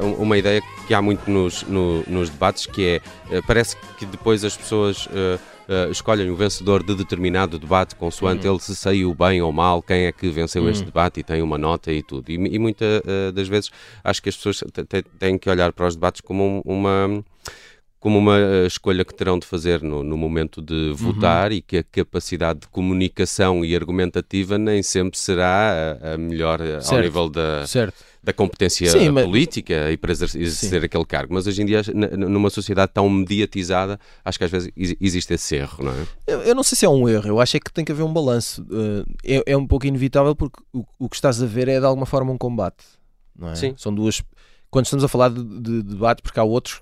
uh, 0.02 0.06
uma 0.22 0.36
ideia 0.38 0.60
que 0.88 0.94
há 0.94 1.02
muito 1.04 1.30
nos, 1.30 1.62
no- 1.64 2.04
nos 2.08 2.32
debates 2.32 2.66
que 2.66 3.00
é 3.30 3.36
uh, 3.38 3.44
parece 3.46 3.78
que 3.98 4.06
depois 4.08 4.44
as 4.44 4.58
pessoas 4.58 5.06
uh, 5.08 5.40
uh, 5.68 5.92
escolhem 5.92 6.30
o 6.30 6.36
vencedor 6.36 6.84
de 6.84 6.96
determinado 6.96 7.58
debate 7.60 7.96
consoante 7.96 8.48
ele 8.48 8.60
se 8.60 8.76
saiu 8.76 9.14
bem 9.14 9.42
ou 9.42 9.52
mal, 9.52 9.82
quem 9.82 10.06
é 10.06 10.12
que 10.12 10.30
venceu 10.30 10.70
este 10.70 10.86
debate 10.86 11.20
e 11.20 11.24
tem 11.24 11.42
uma 11.42 11.58
nota 11.58 11.92
e 11.92 12.02
tudo. 12.04 12.30
E, 12.30 12.36
e 12.36 12.60
muitas 12.60 13.02
das 13.34 13.48
vezes 13.48 13.70
acho 14.04 14.22
que 14.22 14.30
as 14.30 14.36
pessoas 14.36 14.64
têm 15.20 15.38
que 15.38 15.50
olhar 15.50 15.72
para 15.74 15.88
os 15.88 15.96
debates 15.96 16.22
como 16.22 16.62
um- 16.66 16.72
uma 16.78 17.24
como 18.00 18.20
uma 18.20 18.38
eh, 18.38 18.68
escolha 18.68 19.04
que 19.04 19.14
terão 19.14 19.40
de 19.40 19.48
fazer 19.48 19.82
no, 19.82 20.04
no 20.04 20.16
momento 20.16 20.62
de 20.62 20.92
votar 20.96 21.52
e 21.52 21.62
que 21.62 21.78
a 21.78 21.84
capacidade 21.84 22.60
de 22.62 22.68
comunicação 22.68 23.66
e 23.66 23.76
argumentativa 23.76 24.56
nem 24.58 24.84
sempre 24.84 25.18
será 25.18 25.98
a, 26.02 26.14
a 26.14 26.18
melhor 26.18 26.62
eh, 26.62 26.76
ao 26.76 26.82
Certo. 26.82 27.04
nível 27.04 27.28
da, 27.28 27.66
Certo. 27.66 27.96
Da 28.28 28.34
competência 28.34 28.92
Sim, 28.92 29.10
mas- 29.10 29.24
política 29.26 29.90
e 29.90 29.96
para 29.96 30.12
exer- 30.12 30.30
exercer 30.36 30.84
aquele 30.84 31.06
cargo. 31.06 31.34
Mas 31.34 31.48
hoje 31.48 31.62
em 31.62 31.66
dia, 31.66 31.82
numa 32.18 32.50
sociedade 32.50 32.92
tão 32.94 33.10
mediatizada, 33.10 33.98
acho 34.26 34.38
que 34.38 34.44
às 34.44 34.52
vezes 34.52 34.70
exi- 34.76 34.98
existe 35.00 35.34
esse 35.34 35.56
erro, 35.56 35.86
não 35.86 35.94
é? 35.94 36.06
Eu, 36.28 36.42
eu 36.42 36.54
não 36.54 36.62
sei 36.62 36.76
se 36.76 36.86
é 36.86 36.90
um 36.90 37.08
erro, 37.08 37.26
eu 37.30 37.40
acho 37.40 37.56
é 37.56 37.60
que 37.62 37.72
tem 37.72 37.86
que 37.86 37.92
haver 37.94 38.04
um 38.04 38.12
balanço. 38.12 38.68
Eh, 39.24 39.38
é, 39.38 39.54
é 39.54 39.58
um 39.58 39.66
pouco 39.66 39.88
inevitável 39.88 40.36
porque 40.36 40.62
o, 40.74 40.84
o 41.00 41.08
que 41.08 41.16
estás 41.16 41.42
a 41.42 41.46
ver 41.46 41.70
é 41.70 41.80
de 41.80 41.86
alguma 41.86 42.06
forma 42.06 42.30
um 42.30 42.38
combate. 42.38 42.84
Não 43.34 43.50
é? 43.50 43.56
Sim. 43.56 43.74
São 43.78 43.96
duas. 43.96 44.22
Quando 44.70 44.84
estamos 44.88 45.06
a 45.06 45.08
falar 45.08 45.30
de, 45.30 45.42
de 45.62 45.84
debate, 45.84 46.22
porque 46.22 46.38
há 46.38 46.44
outros 46.44 46.82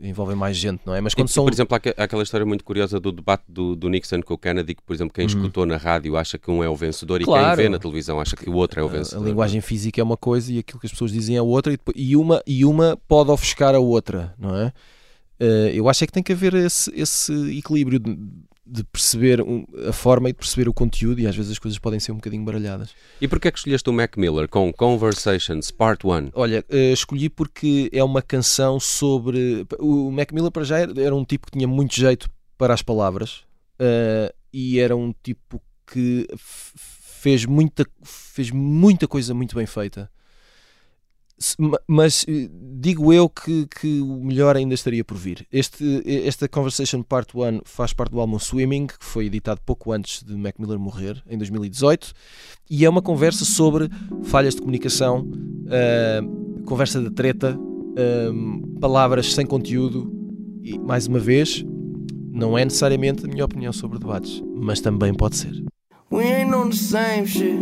envolvem 0.00 0.36
mais 0.36 0.56
gente, 0.56 0.80
não 0.84 0.94
é? 0.94 1.00
Mas 1.00 1.14
quando 1.14 1.28
E, 1.28 1.32
são. 1.32 1.44
Por 1.44 1.52
exemplo, 1.52 1.74
há 1.74 1.78
aque- 1.78 1.94
há 1.96 2.04
aquela 2.04 2.22
história 2.22 2.44
muito 2.46 2.62
curiosa 2.64 3.00
do 3.00 3.10
debate 3.12 3.44
do, 3.48 3.74
do 3.74 3.88
Nixon 3.88 4.20
com 4.22 4.34
o 4.34 4.38
Kennedy, 4.38 4.74
que, 4.74 4.82
por 4.82 4.94
exemplo, 4.94 5.12
quem 5.14 5.24
escutou 5.26 5.64
na 5.64 5.76
rádio 5.76 6.16
acha 6.16 6.36
que 6.38 6.50
um 6.50 6.62
é 6.62 6.68
o 6.68 6.76
vencedor 6.76 7.20
e 7.20 7.24
Uhum. 7.24 7.30
Claro. 7.32 7.56
quem 7.56 7.64
vê 7.64 7.68
na 7.70 7.78
televisão 7.78 8.20
acha 8.20 8.36
que 8.36 8.48
o 8.50 8.54
outro 8.54 8.80
é 8.80 8.82
o 8.82 8.86
a- 8.86 8.90
vencedor. 8.90 9.22
A 9.24 9.28
linguagem 9.28 9.60
física 9.60 10.00
é 10.00 10.04
uma 10.04 10.16
coisa 10.16 10.52
e 10.52 10.58
aquilo 10.58 10.78
que 10.80 10.86
as 10.86 10.92
pessoas 10.92 11.12
dizem 11.12 11.36
é 11.36 11.42
outra, 11.42 11.72
e, 11.72 11.76
depois- 11.76 11.96
e 11.98 12.16
uma, 12.16 12.42
e 12.46 12.64
uma 12.64 12.98
pode 13.08 13.30
ofuscar 13.30 13.74
a 13.74 13.78
outra, 13.78 14.34
não 14.38 14.54
é? 14.56 14.72
Eh, 15.38 15.72
eu 15.74 15.88
acho 15.88 16.02
é 16.02 16.06
que 16.06 16.12
tem 16.12 16.22
que 16.22 16.32
haver 16.32 16.54
esse, 16.54 16.90
esse 16.94 17.32
equilíbrio 17.58 17.98
de, 17.98 18.18
de 18.66 18.82
perceber 18.82 19.40
a 19.88 19.92
forma 19.92 20.28
e 20.28 20.32
de 20.32 20.38
perceber 20.38 20.68
o 20.68 20.74
conteúdo, 20.74 21.20
e 21.20 21.26
às 21.26 21.36
vezes 21.36 21.52
as 21.52 21.58
coisas 21.58 21.78
podem 21.78 22.00
ser 22.00 22.12
um 22.12 22.16
bocadinho 22.16 22.44
baralhadas. 22.44 22.90
E 23.20 23.28
porquê 23.28 23.48
é 23.48 23.50
que 23.52 23.58
escolheste 23.58 23.88
o 23.88 23.92
Mac 23.92 24.16
Miller 24.16 24.48
com 24.48 24.72
Conversations 24.72 25.70
Part 25.70 26.04
1? 26.04 26.30
Olha, 26.34 26.64
eh, 26.68 26.92
escolhi 26.92 27.28
porque 27.28 27.88
é 27.92 28.02
uma 28.02 28.20
canção 28.20 28.80
sobre. 28.80 29.64
O 29.78 30.10
Mac 30.10 30.32
Miller, 30.32 30.50
para 30.50 30.64
já, 30.64 30.78
era 30.80 31.14
um 31.14 31.24
tipo 31.24 31.46
que 31.46 31.52
tinha 31.52 31.68
muito 31.68 31.94
jeito 31.94 32.28
para 32.58 32.74
as 32.74 32.82
palavras 32.82 33.44
eh, 33.78 34.34
e 34.52 34.80
era 34.80 34.96
um 34.96 35.14
tipo 35.22 35.62
que 35.86 36.26
fez 36.36 37.44
muita, 37.44 37.86
fez 38.02 38.50
muita 38.50 39.06
coisa 39.06 39.32
muito 39.32 39.54
bem 39.54 39.66
feita. 39.66 40.10
Mas 41.86 42.24
eh, 42.26 42.48
digo 42.50 43.12
eu 43.12 43.28
que, 43.28 43.66
que 43.66 44.00
o 44.00 44.24
melhor 44.24 44.56
ainda 44.56 44.74
estaria 44.74 45.04
por 45.04 45.16
vir. 45.16 45.46
Este, 45.52 46.02
esta 46.26 46.48
Conversation 46.48 47.02
Part 47.02 47.36
1 47.36 47.60
faz 47.64 47.92
parte 47.92 48.12
do 48.12 48.20
álbum 48.20 48.38
Swimming, 48.38 48.86
que 48.86 49.04
foi 49.04 49.26
editado 49.26 49.60
pouco 49.64 49.92
antes 49.92 50.22
de 50.22 50.34
Mac 50.34 50.58
Miller 50.58 50.78
morrer, 50.78 51.22
em 51.28 51.36
2018, 51.36 52.12
e 52.70 52.84
é 52.84 52.88
uma 52.88 53.02
conversa 53.02 53.44
sobre 53.44 53.90
falhas 54.24 54.54
de 54.54 54.60
comunicação, 54.60 55.30
ah, 55.68 56.20
conversa 56.64 57.02
de 57.02 57.10
treta, 57.10 57.58
ah, 57.58 58.80
palavras 58.80 59.34
sem 59.34 59.44
conteúdo 59.44 60.10
e, 60.62 60.78
mais 60.78 61.06
uma 61.06 61.18
vez, 61.18 61.62
não 62.32 62.56
é 62.56 62.64
necessariamente 62.64 63.26
a 63.26 63.28
minha 63.28 63.44
opinião 63.44 63.72
sobre 63.72 63.98
debates, 63.98 64.42
mas 64.54 64.80
também 64.80 65.12
pode 65.12 65.36
ser. 65.36 65.52
We 66.10 66.24
ain't 66.32 66.54
on 66.54 66.70
the 66.70 66.76
same 66.76 67.26
shit. 67.26 67.60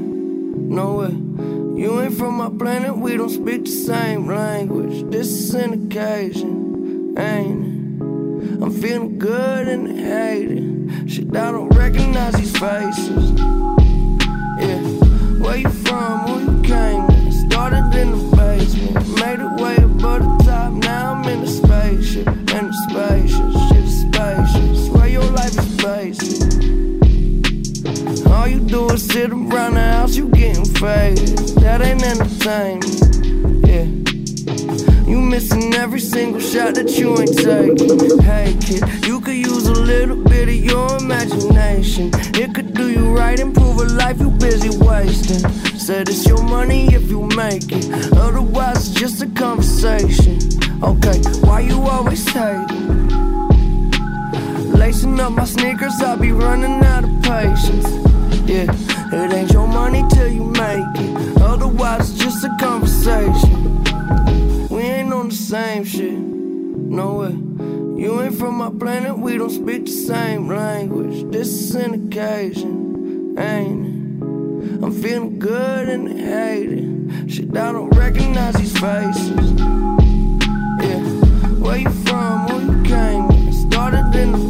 No 0.69 0.99
way. 0.99 1.63
You 1.77 2.01
ain't 2.01 2.15
from 2.15 2.35
my 2.37 2.51
planet, 2.51 2.97
we 2.97 3.17
don't 3.17 3.29
speak 3.29 3.65
the 3.65 3.71
same 3.71 4.29
language. 4.29 5.11
This 5.11 5.27
is 5.27 5.55
an 5.55 5.87
occasion, 5.87 7.19
ain't 7.19 7.67
it? 7.67 8.63
I'm 8.63 8.71
feeling 8.71 9.19
good 9.19 9.67
and 9.67 9.99
hated. 9.99 11.11
Shit, 11.11 11.37
I 11.37 11.51
don't 11.51 11.69
recognize 11.71 12.35
these 12.35 12.57
faces. 12.57 13.33
Yeah. 14.61 14.81
Where 15.43 15.57
you 15.57 15.69
from? 15.69 16.21
Who 16.29 16.53
you 16.53 16.63
came 16.63 17.09
with? 17.09 17.51
Started 17.51 17.93
in 17.99 18.13
the 18.13 18.37
basement. 18.37 19.09
Made 19.19 19.41
it 19.41 19.61
way 19.61 19.77
above 19.77 20.23
the 20.23 20.45
top. 20.45 20.73
Now 20.75 21.15
I'm 21.15 21.29
in 21.29 21.41
the 21.41 21.49
spaceship. 21.49 22.29
In 22.29 22.69
the 22.69 22.75
spacious. 22.89 23.63
All 28.44 28.50
you 28.50 28.61
do 28.61 28.87
is 28.90 29.07
sit 29.07 29.30
around 29.30 29.72
the 29.72 29.80
house, 29.80 30.16
you 30.16 30.28
getting 30.28 30.66
faded. 30.66 31.38
That 31.64 31.80
ain't 31.80 32.02
entertainment. 32.04 33.64
Yeah. 33.66 33.87
You 35.11 35.22
missing 35.22 35.72
every 35.72 36.00
single 36.00 36.42
shot 36.42 36.74
that 36.74 36.90
you 36.90 37.18
ain't 37.18 37.38
taking. 37.38 38.20
Hey 38.20 38.54
kid, 38.61 39.07
you 39.07 39.22
could 39.22 39.37
use 39.37 39.66
a 39.66 39.72
little 39.72 40.22
bit 40.22 40.48
of 40.48 40.57
your 40.57 40.94
imagination. 40.98 42.11
It 42.35 42.54
could 42.54 42.74
do 42.74 42.90
you 42.90 43.16
right, 43.16 43.40
improve 43.40 43.78
a 43.78 43.85
life 43.85 44.20
you 44.20 44.30
busy 44.30 44.76
wasting. 44.76 45.48
Said 45.78 46.11
it's 46.11 46.26
your 46.26 46.42
money 46.42 46.92
if 46.92 47.09
you 47.09 47.22
make 47.35 47.72
it. 47.72 48.12
Otherwise, 48.12 48.76
it's 48.76 49.00
just 49.00 49.22
a 49.22 49.26
conversation. 49.28 50.38
Okay, 50.83 51.18
why 51.40 51.61
you 51.61 51.80
always 51.80 52.28
hating? 52.28 53.09
Lacing 54.72 55.18
up 55.18 55.33
my 55.33 55.46
sneakers, 55.46 55.94
I'll 56.02 56.18
be 56.18 56.33
running 56.33 56.85
out 56.85 57.04
of 57.04 57.22
patience. 57.22 58.04
Yeah, 58.46 58.70
it 59.12 59.33
ain't 59.33 59.52
your 59.52 59.66
money 59.66 60.04
till 60.11 60.28
you 60.28 60.44
make 60.44 60.85
it. 60.96 61.40
Otherwise, 61.40 62.11
it's 62.11 62.18
just 62.18 62.44
a 62.44 62.54
conversation. 62.61 63.83
We 64.68 64.83
ain't 64.83 65.12
on 65.14 65.30
the 65.30 65.35
same 65.35 65.85
shit. 65.85 66.18
No 66.18 67.14
way. 67.14 67.30
You 68.02 68.20
ain't 68.20 68.35
from 68.35 68.57
my 68.57 68.70
planet, 68.70 69.18
we 69.18 69.38
don't 69.38 69.48
speak 69.48 69.87
the 69.87 69.92
same 69.92 70.46
language. 70.48 71.24
This 71.33 71.48
is 71.48 71.74
an 71.74 72.07
occasion, 72.07 73.35
ain't 73.38 73.87
it? 73.87 74.85
I'm 74.85 74.92
feeling 74.92 75.38
good 75.38 75.88
and 75.88 76.20
hated. 76.20 77.33
Shit, 77.33 77.57
I 77.57 77.72
don't 77.72 77.88
recognize 77.96 78.57
these 78.57 78.78
faces. 78.78 79.52
Yeah, 80.83 81.00
where 81.64 81.78
you 81.78 81.90
from? 82.04 82.48
Who 82.48 82.76
you 82.76 82.83
came? 82.83 83.52
Started 83.52 84.14
in 84.14 84.33
the 84.33 84.43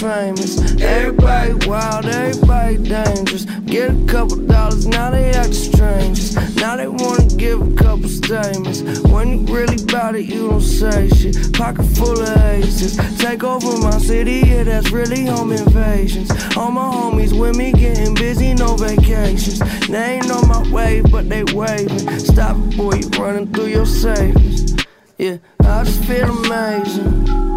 famous, 0.00 0.58
everybody 0.80 1.52
wild, 1.68 2.06
everybody 2.06 2.78
dangerous. 2.78 3.44
Get 3.66 3.90
a 3.90 4.04
couple 4.06 4.38
dollars, 4.46 4.86
now 4.86 5.10
they 5.10 5.30
act 5.30 5.52
strangers. 5.52 6.34
Now 6.56 6.76
they 6.76 6.88
wanna 6.88 7.26
give 7.36 7.60
a 7.60 7.74
couple 7.74 8.08
statements. 8.08 8.80
When 9.00 9.28
you 9.28 9.54
really 9.54 9.84
bout 9.84 10.14
it, 10.16 10.24
you 10.24 10.48
don't 10.48 10.62
say 10.62 11.10
shit. 11.10 11.52
Pocket 11.52 11.84
full 11.84 12.18
of 12.18 12.36
aces, 12.38 12.96
take 13.18 13.44
over 13.44 13.76
my 13.78 13.98
city, 13.98 14.40
yeah, 14.46 14.64
that's 14.64 14.90
really 14.90 15.26
home 15.26 15.52
invasions. 15.52 16.30
All 16.56 16.70
my 16.70 16.90
homies 16.90 17.38
with 17.38 17.56
me 17.58 17.72
getting 17.72 18.14
busy, 18.14 18.54
no 18.54 18.76
vacations. 18.76 19.58
They 19.86 20.14
ain't 20.14 20.30
on 20.30 20.48
my 20.48 20.62
wave, 20.72 21.10
but 21.10 21.28
they 21.28 21.44
waving. 21.44 22.18
Stop 22.18 22.56
it, 22.56 22.76
boy, 22.76 22.94
you 22.94 23.08
running 23.22 23.52
through 23.52 23.66
your 23.66 23.86
savings. 23.86 24.76
Yeah, 25.18 25.36
I 25.62 25.84
just 25.84 26.02
feel 26.04 26.30
amazing. 26.46 27.49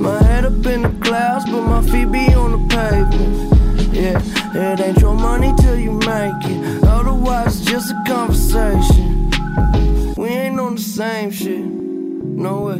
My 0.00 0.22
head 0.22 0.46
up 0.46 0.64
in 0.64 0.82
the 0.82 0.88
clouds, 1.02 1.44
but 1.44 1.60
my 1.60 1.82
feet 1.82 2.10
be 2.10 2.32
on 2.34 2.52
the 2.52 2.74
pavement. 2.74 3.92
Yeah, 3.92 4.72
it 4.72 4.80
ain't 4.80 4.98
your 4.98 5.14
money 5.14 5.52
till 5.58 5.78
you 5.78 5.92
make 5.92 6.42
it. 6.44 6.84
Otherwise, 6.84 7.60
it's 7.60 7.70
just 7.70 7.90
a 7.92 8.02
conversation. 8.06 9.30
We 10.16 10.28
ain't 10.28 10.58
on 10.58 10.76
the 10.76 10.80
same 10.80 11.30
shit. 11.30 11.64
No 11.64 12.62
way. 12.62 12.78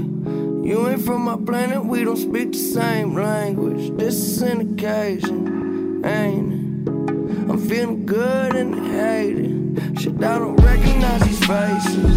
You 0.66 0.88
ain't 0.88 1.02
from 1.02 1.22
my 1.22 1.36
planet, 1.36 1.84
we 1.84 2.04
don't 2.04 2.16
speak 2.16 2.52
the 2.52 2.58
same 2.58 3.14
language. 3.14 3.90
This 3.98 4.14
is 4.14 4.40
an 4.40 4.72
occasion, 4.72 6.02
ain't 6.06 6.52
it? 6.54 6.90
I'm 7.50 7.58
feeling 7.68 8.06
good 8.06 8.54
and 8.56 8.74
hated. 8.92 10.00
Shit, 10.00 10.24
I 10.24 10.38
don't 10.38 10.56
recognize 10.56 11.20
these 11.22 11.44
faces. 11.44 12.16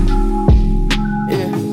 Yeah, 1.29 1.72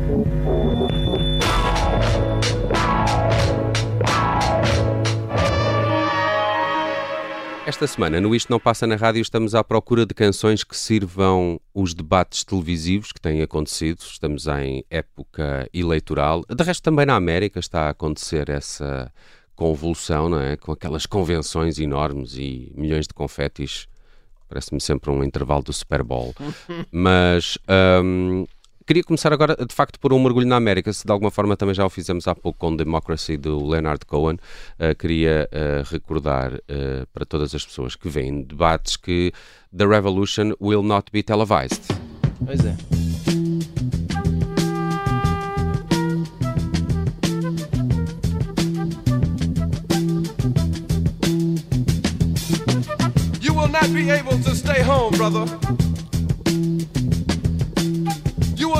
Esta 7.81 7.95
semana, 7.95 8.21
no 8.21 8.35
Isto 8.35 8.51
Não 8.51 8.59
Passa 8.59 8.85
na 8.85 8.95
Rádio, 8.95 9.23
estamos 9.23 9.55
à 9.55 9.63
procura 9.63 10.05
de 10.05 10.13
canções 10.13 10.63
que 10.63 10.77
sirvam 10.77 11.59
os 11.73 11.95
debates 11.95 12.43
televisivos 12.43 13.11
que 13.11 13.19
têm 13.19 13.41
acontecido. 13.41 14.01
Estamos 14.01 14.45
em 14.45 14.85
época 14.87 15.67
eleitoral. 15.73 16.43
De 16.47 16.63
resto, 16.63 16.83
também 16.83 17.07
na 17.07 17.15
América 17.15 17.59
está 17.59 17.87
a 17.87 17.89
acontecer 17.89 18.49
essa 18.49 19.11
convulsão, 19.55 20.29
não 20.29 20.39
é? 20.39 20.57
Com 20.57 20.71
aquelas 20.73 21.07
convenções 21.07 21.79
enormes 21.79 22.35
e 22.37 22.71
milhões 22.75 23.07
de 23.07 23.15
confetis. 23.15 23.87
Parece-me 24.47 24.79
sempre 24.79 25.09
um 25.09 25.23
intervalo 25.23 25.63
do 25.63 25.73
Super 25.73 26.03
Bowl. 26.03 26.35
Mas 26.91 27.57
hum, 28.03 28.45
queria 28.91 29.03
começar 29.05 29.31
agora, 29.31 29.55
de 29.55 29.73
facto, 29.73 29.97
por 29.97 30.11
um 30.11 30.21
mergulho 30.21 30.45
na 30.45 30.57
América. 30.57 30.91
Se 30.91 31.05
de 31.05 31.11
alguma 31.13 31.31
forma 31.31 31.55
também 31.55 31.73
já 31.73 31.85
o 31.85 31.89
fizemos 31.89 32.27
há 32.27 32.35
pouco 32.35 32.59
com 32.59 32.75
Democracy 32.75 33.37
do 33.37 33.65
Leonard 33.65 34.05
Cohen, 34.05 34.35
uh, 34.35 34.93
queria 34.99 35.47
uh, 35.49 35.89
recordar 35.89 36.55
uh, 36.55 37.07
para 37.13 37.25
todas 37.25 37.55
as 37.55 37.65
pessoas 37.65 37.95
que 37.95 38.09
veem 38.09 38.43
debates 38.43 38.97
que 38.97 39.31
The 39.73 39.85
Revolution 39.85 40.51
will 40.59 40.83
not 40.83 41.09
be 41.09 41.23
televised. 41.23 41.83
Pois 42.45 42.65
é. 42.65 42.75
You 53.39 53.53
will 53.53 53.69
not 53.69 53.87
be 53.93 54.11
able 54.11 54.37
to 54.43 54.53
stay 54.53 54.83
home, 54.83 55.15
brother. 55.15 55.45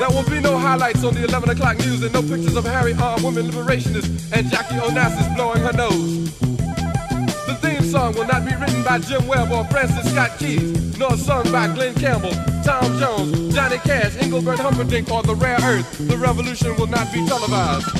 There 0.00 0.08
won't 0.08 0.30
be 0.30 0.40
no 0.40 0.56
highlights 0.56 1.04
on 1.04 1.12
the 1.12 1.24
11 1.24 1.50
o'clock 1.50 1.76
news 1.80 2.02
and 2.02 2.10
no 2.14 2.22
pictures 2.22 2.56
of 2.56 2.64
Harry 2.64 2.94
armed 2.94 3.22
women 3.22 3.50
liberationists 3.50 4.32
and 4.32 4.50
Jackie 4.50 4.76
Onassis 4.76 5.28
blowing 5.36 5.60
her 5.60 5.74
nose. 5.74 6.30
The 7.44 7.58
theme 7.60 7.84
song 7.84 8.14
will 8.14 8.24
not 8.26 8.46
be 8.48 8.56
written 8.56 8.82
by 8.82 8.98
Jim 9.00 9.26
Webb 9.26 9.52
or 9.52 9.62
Francis 9.66 10.10
Scott 10.10 10.38
Keys, 10.38 10.98
nor 10.98 11.18
sung 11.18 11.52
by 11.52 11.68
Glenn 11.74 11.94
Campbell, 11.96 12.32
Tom 12.64 12.98
Jones, 12.98 13.54
Johnny 13.54 13.76
Cash, 13.76 14.16
Engelbert 14.22 14.58
Humperdinck, 14.58 15.12
or 15.12 15.22
The 15.22 15.34
Rare 15.34 15.58
Earth. 15.62 16.08
The 16.08 16.16
revolution 16.16 16.74
will 16.76 16.86
not 16.86 17.12
be 17.12 17.20
televised. 17.26 17.92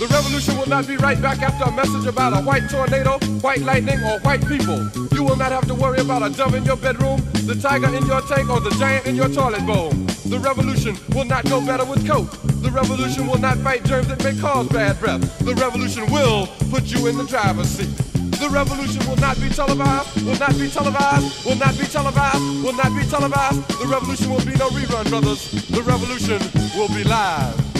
The 0.00 0.08
revolution 0.10 0.58
will 0.58 0.68
not 0.68 0.88
be 0.88 0.96
right 0.96 1.22
back 1.22 1.42
after 1.42 1.62
a 1.62 1.70
message 1.70 2.06
about 2.08 2.36
a 2.36 2.42
white 2.44 2.68
tornado, 2.68 3.20
white 3.38 3.60
lightning, 3.60 4.00
or 4.02 4.18
white 4.26 4.44
people. 4.48 4.90
You 5.14 5.22
will 5.22 5.36
not 5.36 5.52
have 5.52 5.68
to 5.68 5.76
worry 5.76 6.00
about 6.00 6.24
a 6.24 6.30
dove 6.30 6.56
in 6.56 6.64
your 6.64 6.76
bedroom, 6.76 7.20
the 7.46 7.54
tiger 7.54 7.86
in 7.94 8.04
your 8.06 8.22
tank, 8.22 8.50
or 8.50 8.58
the 8.58 8.70
giant 8.80 9.06
in 9.06 9.14
your 9.14 9.28
toilet 9.28 9.64
bowl. 9.64 9.92
The 10.32 10.38
revolution 10.38 10.96
will 11.14 11.26
not 11.26 11.44
go 11.44 11.60
better 11.60 11.84
with 11.84 12.08
Coke. 12.08 12.30
The 12.62 12.70
revolution 12.70 13.26
will 13.26 13.36
not 13.36 13.58
fight 13.58 13.84
germs 13.84 14.08
that 14.08 14.24
may 14.24 14.34
cause 14.40 14.66
bad 14.68 14.98
breath. 14.98 15.20
The 15.40 15.54
revolution 15.54 16.10
will 16.10 16.46
put 16.70 16.84
you 16.84 17.06
in 17.06 17.18
the 17.18 17.24
driver's 17.24 17.68
seat. 17.68 17.94
The 18.40 18.48
revolution 18.48 19.06
will 19.06 19.16
not 19.16 19.38
be 19.38 19.50
televised, 19.50 20.24
will 20.24 20.38
not 20.38 20.58
be 20.58 20.70
televised, 20.70 21.44
will 21.44 21.56
not 21.56 21.78
be 21.78 21.84
televised, 21.84 22.64
will 22.64 22.72
not 22.72 22.96
be 22.96 23.04
televised. 23.10 23.68
The 23.78 23.86
revolution 23.86 24.30
will 24.30 24.46
be 24.46 24.56
no 24.56 24.70
rerun, 24.70 25.10
brothers. 25.10 25.68
The 25.68 25.82
revolution 25.82 26.40
will 26.78 26.88
be 26.88 27.04
live. 27.04 27.71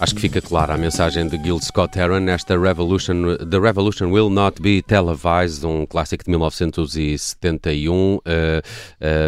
Acho 0.00 0.14
que 0.14 0.20
fica 0.20 0.40
clara 0.40 0.74
a 0.74 0.78
mensagem 0.78 1.26
de 1.26 1.36
Gil 1.36 1.58
Scott 1.60 1.98
Heron 1.98 2.20
nesta 2.20 2.56
Revolution, 2.56 3.36
The 3.36 3.58
Revolution 3.58 4.12
Will 4.12 4.30
Not 4.30 4.62
Be 4.62 4.80
Televised, 4.80 5.64
um 5.64 5.84
clássico 5.84 6.22
de 6.22 6.30
1971. 6.30 8.14
Uh, 8.14 8.20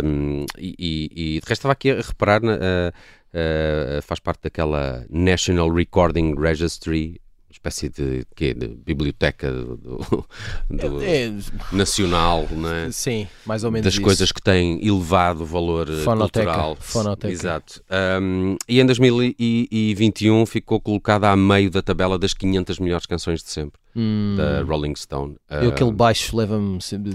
um, 0.05 0.47
e, 0.57 0.77
e, 0.79 1.11
e 1.13 1.41
de 1.41 1.41
resto 1.41 1.53
estava 1.53 1.73
aqui 1.73 1.91
a 1.91 1.97
reparar, 1.97 2.41
uh, 2.45 2.47
uh, 2.49 4.03
faz 4.03 4.21
parte 4.21 4.43
daquela 4.45 5.05
National 5.11 5.75
Recording 5.75 6.37
Registry 6.39 7.21
espécie 7.51 7.89
de, 7.89 8.25
quê? 8.35 8.55
de 8.55 8.69
biblioteca 8.69 9.51
do, 9.53 9.77
do- 9.77 10.27
do- 10.71 11.03
É, 11.03 11.33
nacional, 11.73 12.47
não 12.51 12.71
é? 12.73 12.91
sim, 12.93 13.27
mais 13.45 13.65
ou 13.65 13.71
menos 13.71 13.85
das 13.85 13.95
isso. 13.95 14.03
coisas 14.03 14.33
que 14.33 14.41
têm 14.43 14.85
elevado 14.87 15.45
valor 15.45 15.89
eh, 15.91 16.03
Fonoteca, 16.05 16.45
cultural. 16.47 16.77
fonoteca. 16.81 17.33
Exato. 17.33 17.83
Um, 18.23 18.57
e 18.69 18.81
em 18.81 18.87
2021 18.87 20.47
ficou 20.47 20.81
colocada 20.81 21.31
a 21.31 21.37
meio 21.37 21.71
da 21.71 21.83
tabela 21.83 22.19
das 22.19 22.35
500 22.35 22.79
melhores 22.79 23.07
canções 23.07 23.43
de 23.43 23.51
sempre 23.51 23.81
Hum, 23.97 24.37
da 24.39 24.63
Rolling 24.63 24.95
Stone. 24.95 25.35
e 25.51 25.67
aquele 25.67 25.91
Um, 25.91 25.93
baixo 25.93 26.37
leva-me 26.37 26.81
sempre. 26.81 27.11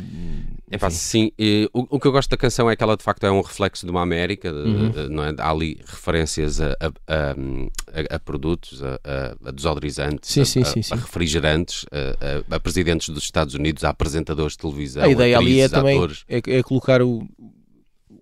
é 0.70 0.76
enfim. 0.76 0.90
sim, 0.90 1.32
e 1.40 1.70
o, 1.74 1.88
o 1.96 2.00
que 2.02 2.06
eu 2.06 2.12
gosto 2.12 2.30
da 2.30 2.36
canção 2.36 2.70
é 2.70 2.76
que 2.76 2.84
ela 2.84 2.98
de 2.98 3.04
facto 3.04 3.24
é 3.26 3.32
um 3.32 3.40
reflexo 3.40 3.86
de 3.86 3.92
uma 3.94 4.02
América, 4.02 4.52
de- 4.52 4.58
Uhum. 4.58 4.90
de- 4.90 5.08
não 5.08 5.24
é? 5.24 5.34
há 5.38 5.50
ali 5.52 5.80
referências 5.86 6.60
a, 6.60 6.72
a- 6.82 6.92
a- 7.08 8.16
a- 8.16 8.20
produtos, 8.20 8.82
a 8.84 9.52
desodorizantes, 9.54 10.25
Sim, 10.28 10.42
a, 10.42 10.46
sim, 10.46 10.62
a- 10.62 10.66
sim, 10.66 10.82
sim. 10.82 10.94
a 10.94 10.98
refrigerantes, 10.98 11.86
a, 11.92 12.54
a- 12.54 12.56
a 12.56 12.60
presidentes 12.60 13.10
dos 13.10 13.24
Estados 13.24 13.54
Unidos, 13.54 13.84
a 13.84 13.90
apresentadores 13.90 14.54
de 14.54 14.58
televisão, 14.60 15.04
A 15.04 15.08
ideia 15.10 15.38
ali 15.38 15.60
é 15.60 15.70
também 15.70 15.98
atores. 15.98 16.24
é, 16.28 16.42
é 16.48 16.64
colocar 16.64 17.02
o, 17.02 17.28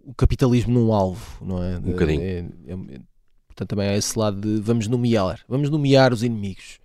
o 0.06 0.14
capitalismo 0.14 0.74
num 0.74 0.94
alvo, 0.94 1.24
não 1.46 1.64
é? 1.64 1.78
Um 1.78 1.82
bocadinho. 1.92 2.22
É- 2.22 2.40
é- 2.68 2.74
é- 2.96 3.00
portanto, 3.48 3.70
também 3.70 3.88
há 3.88 3.96
esse 3.96 4.20
lado 4.20 4.42
de 4.42 4.60
vamos 4.62 4.88
nomear, 4.88 5.40
vamos 5.48 5.70
nomear 5.70 6.12
os 6.12 6.24
inimigos. 6.24 6.80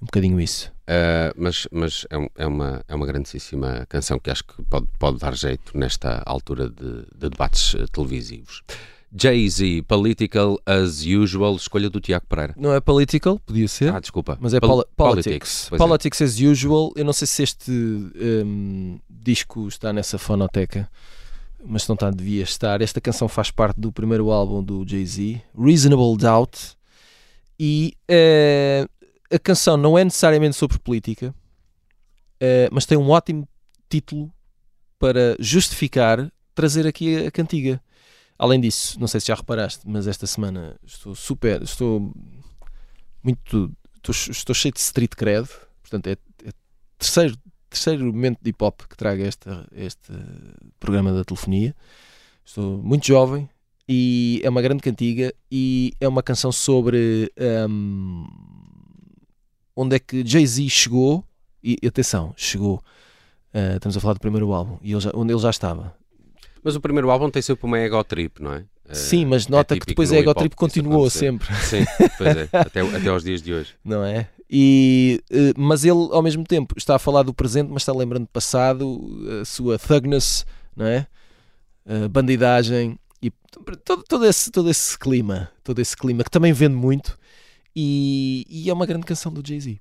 Um 0.00 0.04
bocadinho 0.06 0.40
isso. 0.40 0.70
Uh, 0.82 1.32
mas 1.36 1.66
mas 1.70 2.06
é, 2.10 2.42
é 2.42 2.46
uma, 2.46 2.84
é 2.88 2.94
uma 2.94 3.06
grandíssima 3.06 3.86
canção 3.88 4.18
que 4.18 4.30
acho 4.30 4.42
que 4.44 4.60
pode, 4.64 4.86
pode 4.98 5.18
dar 5.18 5.34
jeito 5.34 5.76
nesta 5.78 6.22
altura 6.26 6.68
de, 6.68 7.02
de 7.16 7.30
debates 7.30 7.74
eh, 7.76 7.84
televisivos. 7.92 8.62
Jay-Z, 9.14 9.82
Political 9.86 10.58
as 10.64 11.04
Usual, 11.04 11.54
escolha 11.56 11.90
do 11.90 12.00
Tiago 12.00 12.24
Pereira. 12.26 12.54
Não 12.56 12.72
é 12.72 12.80
political, 12.80 13.38
podia 13.40 13.68
ser. 13.68 13.92
Ah, 13.94 14.00
desculpa. 14.00 14.38
Mas 14.40 14.54
é 14.54 14.60
Pol- 14.60 14.84
poli- 14.96 15.12
politics. 15.14 15.66
pois 15.68 15.80
é. 15.80 15.84
Politics 15.84 16.22
as 16.22 16.40
usual. 16.40 16.92
Eu 16.96 17.04
não 17.04 17.12
sei 17.12 17.26
se 17.26 17.42
este 17.42 17.70
hum, 17.70 18.98
disco 19.10 19.68
está 19.68 19.92
nessa 19.92 20.18
fonoteca, 20.18 20.88
mas 21.64 21.82
se 21.82 21.88
não 21.88 21.94
está, 21.94 22.10
devia 22.10 22.42
estar. 22.42 22.80
Esta 22.80 23.00
canção 23.00 23.28
faz 23.28 23.50
parte 23.50 23.78
do 23.80 23.92
primeiro 23.92 24.30
álbum 24.30 24.62
do 24.62 24.84
Jay-Z, 24.88 25.42
Reasonable 25.58 26.16
Doubt. 26.16 26.58
E 27.60 27.94
eh, 28.08 28.86
a 29.30 29.38
canção 29.38 29.76
não 29.76 29.96
é 29.98 30.02
necessariamente 30.04 30.56
sobre 30.56 30.78
política, 30.78 31.34
eh, 32.40 32.68
mas 32.72 32.86
tem 32.86 32.96
um 32.98 33.10
ótimo 33.10 33.46
título 33.88 34.32
para 34.98 35.36
justificar 35.38 36.32
trazer 36.54 36.86
aqui 36.86 37.26
a 37.26 37.30
cantiga. 37.30 37.80
Além 38.42 38.60
disso, 38.60 38.98
não 38.98 39.06
sei 39.06 39.20
se 39.20 39.28
já 39.28 39.36
reparaste, 39.36 39.82
mas 39.86 40.08
esta 40.08 40.26
semana 40.26 40.76
estou 40.84 41.14
super, 41.14 41.62
estou 41.62 42.12
muito, 43.22 43.72
estou, 43.94 44.12
estou 44.12 44.52
cheio 44.52 44.74
de 44.74 44.80
street 44.80 45.12
cred, 45.14 45.48
portanto 45.80 46.08
é, 46.08 46.16
é 46.44 46.50
terceiro, 46.98 47.36
terceiro 47.70 48.04
momento 48.06 48.40
de 48.42 48.50
hip 48.50 48.64
hop 48.64 48.80
que 48.90 48.96
traga 48.96 49.24
esta, 49.24 49.64
este 49.70 50.12
programa 50.80 51.12
da 51.12 51.22
telefonia. 51.24 51.72
Estou 52.44 52.82
muito 52.82 53.06
jovem 53.06 53.48
e 53.88 54.40
é 54.42 54.50
uma 54.50 54.60
grande 54.60 54.82
cantiga 54.82 55.32
e 55.48 55.92
é 56.00 56.08
uma 56.08 56.20
canção 56.20 56.50
sobre 56.50 57.30
hum, 57.70 58.26
onde 59.76 59.94
é 59.94 59.98
que 60.00 60.26
Jay-Z 60.26 60.68
chegou 60.68 61.24
e 61.62 61.78
atenção, 61.86 62.34
chegou. 62.36 62.82
Uh, 63.54 63.76
estamos 63.76 63.96
a 63.96 64.00
falar 64.00 64.14
do 64.14 64.20
primeiro 64.20 64.52
álbum 64.52 64.78
e 64.82 64.90
ele 64.90 65.00
já- 65.00 65.12
onde 65.14 65.32
ele 65.32 65.40
já 65.40 65.50
estava. 65.50 65.94
Mas 66.62 66.76
o 66.76 66.80
primeiro 66.80 67.10
álbum 67.10 67.28
tem 67.30 67.42
sempre 67.42 67.66
uma 67.66 67.78
ego 67.78 68.02
trip, 68.04 68.40
não 68.42 68.52
é? 68.54 68.58
Uh, 68.58 68.94
Sim, 68.94 69.26
mas 69.26 69.48
nota 69.48 69.74
que 69.74 69.80
típico 69.80 69.90
depois 69.92 70.10
no 70.10 70.16
a 70.16 70.20
ego 70.20 70.34
trip 70.34 70.50
que 70.50 70.56
continuou 70.56 71.10
sempre. 71.10 71.52
Sim, 71.56 71.84
pois 72.18 72.36
é, 72.36 72.48
até, 72.52 72.80
até 72.80 73.08
aos 73.08 73.24
dias 73.24 73.42
de 73.42 73.52
hoje. 73.52 73.74
não 73.84 74.04
é? 74.04 74.28
E, 74.54 75.22
eh, 75.30 75.54
mas 75.56 75.82
ele, 75.82 76.08
ao 76.10 76.20
mesmo 76.22 76.44
tempo, 76.44 76.74
está 76.76 76.96
a 76.96 76.98
falar 76.98 77.22
do 77.22 77.32
presente, 77.32 77.70
mas 77.70 77.82
está 77.82 77.92
lembrando 77.92 78.24
do 78.24 78.28
passado, 78.28 79.00
a 79.40 79.46
sua 79.46 79.78
thugness, 79.78 80.44
não 80.76 80.84
é? 80.84 81.06
A 81.86 82.06
bandidagem 82.06 82.98
e 83.22 83.30
todo, 83.82 84.04
todo, 84.06 84.26
esse, 84.26 84.50
todo 84.50 84.68
esse 84.68 84.98
clima, 84.98 85.50
todo 85.64 85.78
esse 85.80 85.96
clima 85.96 86.22
que 86.22 86.30
também 86.30 86.52
vende 86.52 86.74
muito 86.74 87.18
e, 87.74 88.46
e 88.46 88.68
é 88.68 88.72
uma 88.74 88.84
grande 88.84 89.06
canção 89.06 89.32
do 89.32 89.42
Jay-Z. 89.46 89.80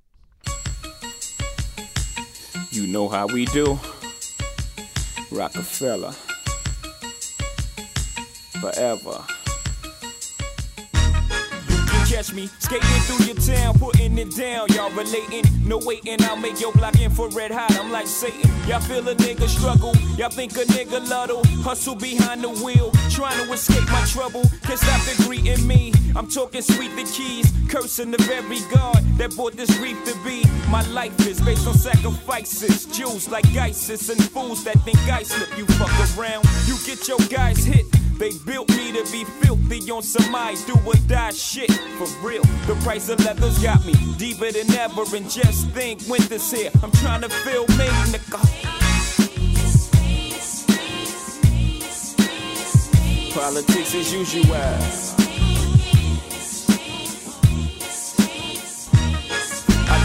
You 2.72 2.88
know 2.88 3.08
how 3.14 3.28
we 3.28 3.44
do. 3.48 3.78
Rockefeller. 5.36 6.14
Forever. 8.62 9.26
Catch 12.08 12.34
me 12.34 12.48
skating 12.60 12.88
through 13.08 13.26
your 13.26 13.36
town, 13.36 13.74
putting 13.80 14.16
it 14.20 14.36
down. 14.36 14.68
Y'all 14.74 14.92
relating, 14.92 15.46
no 15.66 15.80
waiting. 15.80 16.22
I'll 16.22 16.36
make 16.36 16.62
your 16.62 16.72
block 16.74 17.00
infrared 17.02 17.50
hot. 17.50 17.76
I'm 17.80 17.92
like 17.92 18.06
Satan. 18.06 18.52
Y'all 18.68 18.80
feel 18.80 19.08
a 19.10 19.16
nigga 19.16 19.48
struggle. 19.48 19.96
Y'all 20.16 20.30
think 20.30 20.52
a 20.58 20.66
nigga 20.66 21.10
luddle. 21.10 21.42
Hustle 21.64 21.96
behind 21.96 22.44
the 22.44 22.50
wheel, 22.50 22.92
trying 23.10 23.44
to 23.44 23.52
escape 23.52 23.90
my 23.90 24.06
trouble. 24.06 24.44
Can't 24.62 24.78
stop 24.78 25.02
the 25.06 25.24
greeting 25.26 25.66
me. 25.66 25.92
I'm 26.16 26.30
talking 26.30 26.62
sweet 26.62 26.96
the 26.96 27.04
keys, 27.12 27.52
cursing 27.68 28.12
the 28.12 28.22
very 28.24 28.60
God 28.72 29.02
that 29.18 29.36
brought 29.36 29.54
this 29.54 29.76
grief 29.80 29.98
to 30.06 30.14
be. 30.24 30.44
My 30.70 30.86
life 30.90 31.18
is 31.26 31.42
based 31.42 31.66
on 31.66 31.74
sacrifices. 31.74 32.86
Jews 32.86 33.28
like 33.32 33.48
ISIS 33.56 34.10
and 34.10 34.24
fools 34.24 34.64
that 34.66 34.80
think 34.82 35.00
I 35.10 35.24
slip. 35.24 35.58
You 35.58 35.66
fuck 35.66 35.90
around, 36.20 36.46
you 36.68 36.78
get 36.86 37.08
your 37.08 37.20
guys 37.30 37.66
hit. 37.66 38.01
They 38.22 38.38
built 38.46 38.70
me 38.70 38.92
to 38.92 39.12
be 39.12 39.24
filthy 39.24 39.90
on 39.90 40.04
some 40.04 40.36
I 40.36 40.54
do 40.68 40.76
or 40.86 40.94
die 41.08 41.32
shit. 41.32 41.72
For 41.98 42.06
real, 42.24 42.44
the 42.68 42.80
price 42.84 43.10
of 43.10 43.18
leather's 43.26 43.58
got 43.64 43.84
me 43.84 43.96
deeper 44.20 44.52
than 44.52 44.72
ever. 44.76 45.02
And 45.16 45.28
just 45.28 45.70
think, 45.70 46.02
winter's 46.08 46.52
here. 46.52 46.70
I'm 46.84 46.92
trying 46.92 47.22
to 47.22 47.30
feel 47.30 47.66
me, 47.80 47.88
nigga. 48.14 48.38
Politics 53.34 53.96
as 53.96 54.14
usual. 54.14 55.21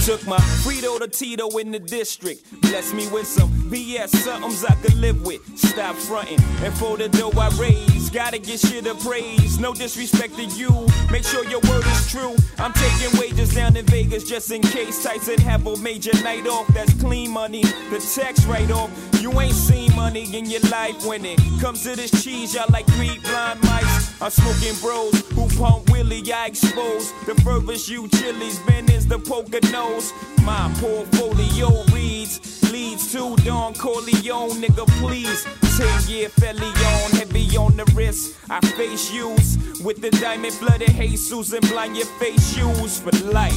Took 0.06 0.24
my 0.24 0.38
Frito 0.62 1.00
to 1.00 1.08
Tito 1.08 1.48
in 1.58 1.72
the 1.72 1.80
district. 1.80 2.48
Bless 2.60 2.92
me 2.92 3.08
with 3.08 3.26
some 3.26 3.50
BS, 3.68 4.10
somethings 4.10 4.64
I 4.64 4.72
could 4.76 4.94
live 4.94 5.26
with. 5.26 5.40
Stop 5.58 5.96
fronting. 5.96 6.38
And 6.62 6.72
for 6.74 6.96
the 6.96 7.08
dough 7.08 7.32
I 7.36 7.48
raise, 7.58 8.08
gotta 8.10 8.38
get 8.38 8.60
shit 8.60 8.86
of 8.86 9.00
praise. 9.00 9.58
No 9.58 9.74
disrespect 9.74 10.36
to 10.36 10.44
you. 10.44 10.86
Make 11.10 11.24
sure 11.24 11.44
your 11.46 11.58
word 11.68 11.84
is 11.86 12.08
true. 12.08 12.36
I'm 12.56 12.72
taking 12.74 13.18
wages 13.18 13.52
down 13.52 13.76
in 13.76 13.84
Vegas 13.86 14.22
just 14.22 14.52
in 14.52 14.62
case 14.62 15.02
Tyson 15.02 15.38
have 15.38 15.66
a 15.66 15.76
major 15.78 16.12
night 16.22 16.46
off. 16.46 16.68
That's 16.68 16.94
clean 17.00 17.32
money. 17.32 17.62
The 17.90 17.98
tax 18.14 18.44
write 18.44 18.70
off. 18.70 18.90
You 19.20 19.40
ain't 19.40 19.56
seen 19.56 19.92
money 19.96 20.36
in 20.36 20.48
your 20.48 20.60
life 20.70 21.04
when 21.04 21.24
it 21.24 21.40
comes 21.60 21.82
to 21.82 21.96
this 21.96 22.12
cheese. 22.22 22.54
Y'all 22.54 22.66
like 22.70 22.86
three 22.94 23.18
blind 23.24 23.60
mice. 23.62 24.15
I'm 24.18 24.31
smoking 24.31 24.74
bros 24.81 25.29
who 25.33 25.46
pump 25.59 25.90
Willie. 25.90 26.33
I 26.33 26.46
expose 26.46 27.12
the 27.26 27.35
furthest 27.42 27.88
you 27.88 28.09
chilies. 28.09 28.59
Ben 28.61 28.90
is 28.90 29.07
the 29.07 29.18
poker 29.18 29.61
nose. 29.70 30.12
My 30.42 30.72
portfolio 30.81 31.85
reads 31.92 32.62
leads 32.72 33.12
to 33.12 33.37
Don 33.44 33.74
Corleone, 33.74 34.62
nigga. 34.62 34.87
Please, 35.00 35.44
ten 35.76 36.09
year 36.09 36.31
felony 36.31 36.66
on, 36.66 37.11
heavy 37.12 37.57
on 37.59 37.76
the 37.76 37.85
wrist. 37.94 38.37
I 38.48 38.61
face 38.61 39.12
use 39.12 39.59
with 39.83 40.00
the 40.00 40.11
diamond 40.12 40.57
blooded 40.61 40.90
Jesus 40.90 41.52
and 41.52 41.68
blind 41.68 41.96
your 41.96 42.07
face 42.18 42.55
shoes 42.55 42.98
for 42.98 43.12
life. 43.26 43.52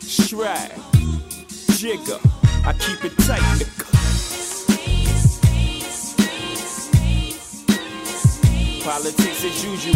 Stride, 0.00 0.72
jigger, 1.78 2.18
I 2.66 2.74
keep 2.78 3.04
it 3.06 3.16
tight, 3.24 3.40
nigga. 3.58 3.91
Politics 8.84 9.44
as 9.44 9.64
usual. 9.64 9.92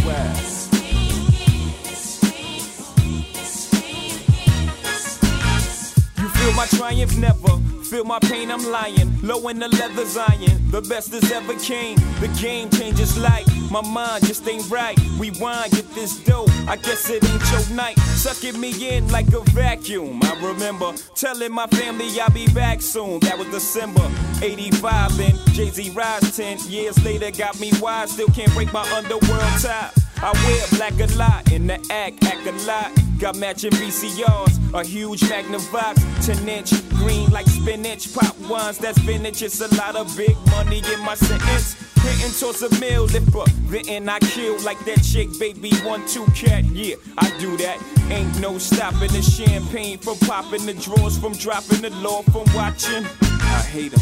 You 6.18 6.28
feel 6.28 6.52
my 6.52 6.66
triumph 6.66 7.16
never. 7.18 7.65
Feel 7.90 8.04
my 8.04 8.18
pain, 8.18 8.50
I'm 8.50 8.64
lying. 8.64 9.16
Low 9.22 9.46
in 9.46 9.60
the 9.60 9.68
leather's 9.68 10.16
iron. 10.16 10.70
The 10.70 10.80
best 10.82 11.12
that's 11.12 11.30
ever 11.30 11.54
came. 11.54 11.96
The 12.18 12.26
game 12.40 12.68
changes 12.68 13.16
light. 13.16 13.46
My 13.70 13.80
mind 13.80 14.26
just 14.26 14.46
ain't 14.48 14.68
right. 14.68 14.98
Rewind, 15.18 15.70
get 15.70 15.88
this 15.94 16.18
dope. 16.24 16.50
I 16.66 16.76
guess 16.76 17.08
it 17.10 17.22
ain't 17.22 17.50
your 17.52 17.76
night. 17.76 17.96
Sucking 17.98 18.60
me 18.60 18.96
in 18.96 19.06
like 19.12 19.32
a 19.32 19.40
vacuum. 19.52 20.18
I 20.24 20.34
remember 20.44 20.94
telling 21.14 21.52
my 21.52 21.68
family 21.68 22.08
I'll 22.20 22.30
be 22.30 22.48
back 22.48 22.82
soon. 22.82 23.20
That 23.20 23.38
was 23.38 23.46
December 23.48 24.10
85. 24.42 25.16
Then 25.16 25.36
Jay 25.52 25.70
Z 25.70 25.90
rise 25.90 26.36
10 26.36 26.58
years 26.68 27.02
later. 27.04 27.30
Got 27.30 27.60
me 27.60 27.70
wide. 27.80 28.08
Still 28.08 28.28
can't 28.28 28.52
break 28.54 28.72
my 28.72 28.82
underworld 28.92 29.62
top. 29.62 29.94
I 30.22 30.32
wear 30.32 30.66
black 30.72 30.98
a 30.98 31.12
lot 31.16 31.52
in 31.52 31.68
the 31.68 31.74
act, 31.92 32.24
act 32.24 32.46
a 32.48 32.52
lot. 32.66 33.05
Got 33.18 33.36
matching 33.36 33.70
VCRs, 33.70 34.74
a 34.74 34.84
huge 34.84 35.20
Magnavox, 35.20 36.26
10 36.26 36.48
inch, 36.48 36.88
green 36.90 37.30
like 37.30 37.46
spinach, 37.46 38.12
pop 38.14 38.38
ones, 38.40 38.76
that's 38.76 38.98
vintage. 38.98 39.42
It's 39.42 39.60
a 39.62 39.74
lot 39.76 39.96
of 39.96 40.14
big 40.18 40.36
money 40.50 40.82
in 40.92 41.00
my 41.00 41.14
sentence. 41.14 41.76
Hitting 42.02 42.32
towards 42.38 42.62
a 42.62 42.68
meal, 42.78 43.06
if 43.06 43.34
a 43.34 44.10
I 44.10 44.18
kill 44.18 44.60
like 44.64 44.78
that 44.84 45.02
chick, 45.02 45.28
baby, 45.38 45.74
one, 45.76 46.06
two 46.06 46.26
cat. 46.34 46.64
Yeah, 46.66 46.96
I 47.16 47.30
do 47.38 47.56
that. 47.56 47.82
Ain't 48.10 48.38
no 48.38 48.58
stopping 48.58 49.10
the 49.12 49.22
champagne 49.22 49.96
from 49.96 50.18
popping 50.18 50.66
the 50.66 50.74
drawers, 50.74 51.16
from 51.18 51.32
dropping 51.32 51.80
the 51.80 51.90
law, 51.90 52.20
from 52.22 52.44
watching. 52.54 53.06
I 53.22 53.62
hate 53.72 53.94
'em. 53.94 54.00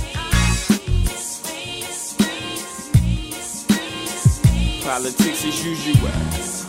Politics 4.83 5.45
as 5.45 5.65
usual. 5.65 6.64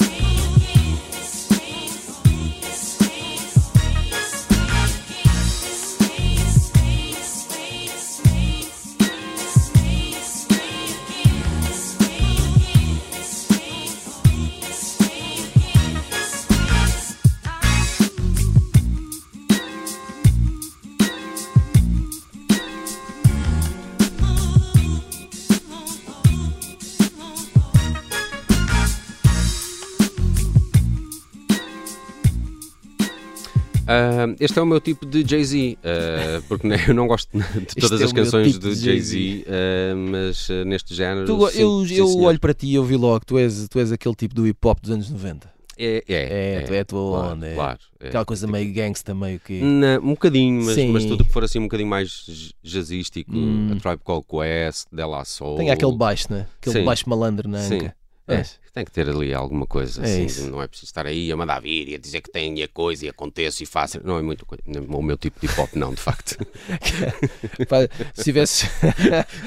Ah, 33.88 34.26
este 34.40 34.58
é 34.58 34.62
o 34.62 34.66
meu 34.66 34.80
tipo 34.82 35.06
de 35.06 35.24
Jay-Z, 35.28 35.78
ah, 35.84 36.42
porque 36.48 36.68
né, 36.68 36.76
eu 36.88 36.94
não 36.94 37.08
gosto 37.08 37.30
de 37.38 37.76
todas 37.80 38.02
é 38.02 38.06
as 38.06 38.12
o 38.12 38.16
meu 38.16 38.24
canções 38.24 38.54
tipo 38.54 38.68
de 38.70 38.76
Jay-Z, 38.76 39.46
ah, 39.48 39.96
mas 39.96 40.48
ah, 40.50 40.66
neste 40.66 40.96
género. 40.96 41.26
Tu- 41.28 41.52
sim, 41.52 41.60
eu 41.62 41.86
sim, 41.86 41.94
eu 41.96 42.08
senhor. 42.08 42.26
olho 42.28 42.40
para 42.40 42.54
ti 42.54 42.68
e 42.68 42.76
eu 42.76 42.84
vi 42.84 42.96
logo, 42.96 43.24
tu 43.26 43.38
és, 43.38 43.68
tu 43.70 43.80
és 43.80 43.92
aquele 43.92 44.16
tipo 44.16 44.34
do 44.34 44.48
hip 44.48 44.60
hop 44.68 44.80
dos 44.82 44.92
anos 44.92 45.10
90. 45.10 45.54
É, 45.78 46.02
é, 46.08 46.56
É, 46.56 46.62
tu 46.62 46.74
é 46.74 46.80
a 46.80 46.86
tua 46.86 47.12
claro, 47.20 47.34
onda. 47.36 47.48
é. 47.48 47.54
claro, 47.54 47.80
é. 48.00 48.08
Aquela 48.08 48.24
coisa 48.26 48.48
meio 48.48 48.74
gangsta, 48.74 49.14
meio 49.14 49.40
que. 49.42 49.60
Na- 49.62 50.00
um 50.00 50.12
bocadinho, 50.12 50.64
mas, 50.64 50.78
mas 50.86 51.06
tudo 51.06 51.26
que 51.26 51.32
for 51.34 51.44
assim 51.44 51.60
um 51.60 51.64
bocadinho 51.64 51.90
mais 51.90 52.54
jazzístico, 52.64 53.30
Hum. 53.36 53.72
a 53.74 53.76
Tribe 53.82 54.02
Called 54.04 54.26
Quest, 54.26 54.88
Della 54.92 55.26
Soul. 55.26 55.58
Tem 55.58 55.70
aquele 55.72 55.92
baixo, 55.96 56.28
né? 56.32 56.48
Aquele 56.62 56.80
Sim. 56.80 56.86
baixo 56.86 57.10
malandro 57.10 57.50
na 57.50 57.60
Sim. 57.60 57.76
anca. 57.76 57.96
É, 58.28 58.44
tem 58.74 58.84
que 58.84 58.92
ter 58.92 59.08
ali 59.08 59.34
alguma 59.34 59.68
coisa 59.68 60.02
É 60.02 60.26
assim, 60.26 60.50
não 60.50 60.62
é 60.62 60.68
preciso 60.68 60.90
estar 60.90 61.06
aí 61.06 61.32
a 61.32 61.38
mandar 61.38 61.60
vir 61.62 61.90
e 61.90 61.96
a 61.96 61.98
dizer 62.00 62.22
que 62.22 62.32
tem 62.32 62.64
a 62.64 62.68
coisa 62.68 63.06
e 63.06 63.10
acontece 63.10 63.64
e 63.64 63.66
faça. 63.66 64.02
Não 64.04 64.18
é 64.18 64.22
muito 64.22 64.46
o 64.68 65.02
meu 65.02 65.16
tipo 65.16 65.40
de 65.40 65.46
hip 65.46 65.62
hop, 65.62 65.76
não, 65.76 65.94
de 65.94 66.02
facto. 66.02 66.36
Se 68.16 68.24
tivesse. 68.24 68.68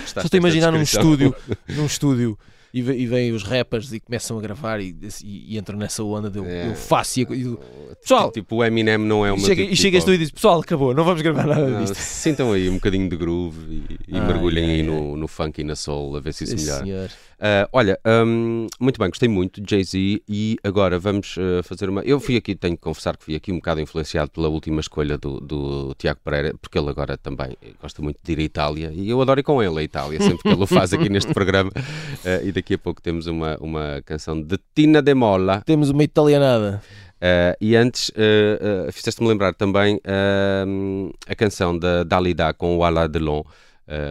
Só 0.06 0.20
estou 0.20 0.36
a 0.36 0.38
imaginar 0.38 0.70
num 0.70 0.82
estúdio, 0.82 1.34
num 1.68 1.86
estúdio 1.86 2.38
e, 2.72 2.80
e 2.80 3.06
vêm 3.06 3.32
os 3.32 3.42
rappers 3.42 3.92
e 3.92 4.00
começam 4.00 4.38
a 4.38 4.40
gravar 4.40 4.80
e, 4.80 4.94
e- 5.24 5.54
e 5.54 5.58
entram 5.58 5.78
nessa 5.78 6.02
onda 6.02 6.28
de 6.30 6.38
eu, 6.38 6.44
É. 6.44 6.68
eu 6.70 6.74
faço 6.74 7.20
e, 7.20 7.22
eu- 7.22 7.60
pessoal, 8.00 8.30
Tipo, 8.30 8.56
o 8.56 8.64
Eminem 8.64 8.98
não 8.98 9.24
é 9.24 9.32
o 9.32 9.36
e 9.36 9.38
meu 9.38 9.46
chega, 9.46 9.62
tipo 9.62 9.72
e 9.72 9.76
chegas 9.76 10.04
tu 10.04 10.12
e 10.12 10.18
dizes 10.18 10.32
pessoal, 10.32 10.60
acabou, 10.60 10.94
não 10.94 11.04
vamos 11.04 11.22
gravar 11.22 11.46
nada 11.46 11.66
Não, 11.66 11.80
disto. 11.82 11.94
sintam 11.96 12.52
aí 12.52 12.68
um 12.68 12.74
bocadinho 12.74 13.08
de 13.08 13.16
groove 13.16 13.84
e, 14.08 14.16
Ai, 14.16 14.26
mergulhem 14.26 14.70
aí 14.70 14.82
no, 14.82 15.16
no 15.16 15.26
funk 15.28 15.60
e 15.60 15.64
na 15.64 15.74
soul 15.76 16.16
a 16.16 16.20
ver 16.20 16.32
se 16.32 16.44
isso 16.44 16.56
melhora. 16.56 16.84
senhor. 16.84 17.10
Ah, 17.40 17.68
olha, 17.72 17.96
hum, 18.26 18.66
muito 18.80 18.98
bem, 18.98 19.08
gostei 19.08 19.28
muito 19.28 19.60
de 19.60 19.70
Jay-Z 19.70 20.22
e 20.28 20.56
agora 20.64 20.98
vamos 20.98 21.36
ah, 21.38 21.62
fazer 21.62 21.88
uma. 21.88 22.02
Eu 22.02 22.18
fui 22.18 22.34
aqui, 22.36 22.54
tenho 22.56 22.76
que 22.76 22.82
confessar 22.82 23.16
que 23.16 23.24
fui 23.24 23.36
aqui 23.36 23.52
um 23.52 23.56
bocado 23.56 23.80
influenciado 23.80 24.30
pela 24.32 24.48
última 24.48 24.80
escolha 24.80 25.16
do, 25.16 25.38
do 25.40 25.94
Tiago 25.96 26.18
Pereira, 26.24 26.52
porque 26.60 26.76
ele 26.76 26.88
agora 26.88 27.16
também 27.16 27.56
gosta 27.80 28.02
muito 28.02 28.18
de 28.24 28.32
ir 28.32 28.38
à 28.40 28.42
Itália 28.42 28.92
e 28.92 29.08
eu 29.08 29.20
adoro 29.22 29.38
ir 29.38 29.44
com 29.44 29.62
ele 29.62 29.78
à 29.78 29.82
Itália, 29.84 30.20
sempre 30.20 30.38
que 30.42 30.48
ele 30.48 30.62
o 30.62 30.66
faz 30.66 30.92
aqui 30.92 31.08
neste 31.08 31.32
programa. 31.34 31.70
Ah, 32.24 32.42
e 32.42 32.50
daqui 32.58 32.74
a 32.74 32.78
pouco 32.78 33.00
temos 33.00 33.26
uma, 33.26 33.56
uma 33.60 34.02
canção 34.04 34.40
de 34.40 34.58
Tina 34.74 35.00
De 35.00 35.14
Molla. 35.14 35.62
Temos 35.64 35.90
uma 35.90 36.02
italianada. 36.02 36.82
Uh, 37.18 37.54
e 37.60 37.74
antes, 37.74 38.10
uh, 38.10 38.88
uh, 38.88 38.92
fizeste-me 38.92 39.28
lembrar 39.28 39.54
também 39.54 40.00
a 41.26 41.34
canção 41.34 41.76
da 41.78 42.04
Dalida 42.04 42.52
com 42.52 42.76
o 42.76 42.84
Alain 42.84 43.08
Delon, 43.08 43.42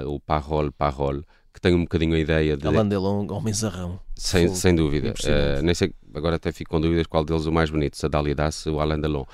o 0.06 0.20
Parole, 0.20 0.72
Parole, 0.72 1.24
que 1.58 1.62
tem 1.62 1.74
um 1.76 1.82
bocadinho 1.82 2.14
a 2.16 2.20
ideia 2.20 2.56
de. 2.56 2.68
Alain 2.68 2.88
Delon, 2.88 3.26
homem 3.32 3.52
zarrão. 3.54 4.00
Sem, 4.16 4.48
sem 4.54 4.76
dúvida. 4.76 5.14
Uh, 5.24 5.62
nem 5.62 5.74
sei, 5.76 5.92
agora 6.14 6.36
até 6.38 6.52
fico 6.52 6.70
com 6.72 6.80
dúvidas 6.82 7.06
qual 7.08 7.24
deles 7.26 7.46
é 7.46 7.50
o 7.50 7.52
mais 7.52 7.70
bonito, 7.70 7.98
se 7.98 8.06
a 8.06 8.10
Dalida 8.10 8.50
se 8.52 8.70
o 8.70 8.80
Alain 8.80 9.00
Delon. 9.00 9.26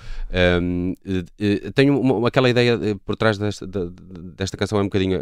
Um, 0.61 0.93
uh, 1.05 1.67
uh, 1.67 1.71
tenho 1.73 1.99
uma- 1.99 2.27
aquela 2.27 2.49
ideia 2.49 2.77
por 3.05 3.15
trás 3.15 3.37
desta, 3.37 3.67
de- 3.67 3.89
de- 3.89 4.21
desta 4.35 4.57
canção 4.57 4.77
é 4.79 4.81
um 4.81 4.85
bocadinho 4.85 5.19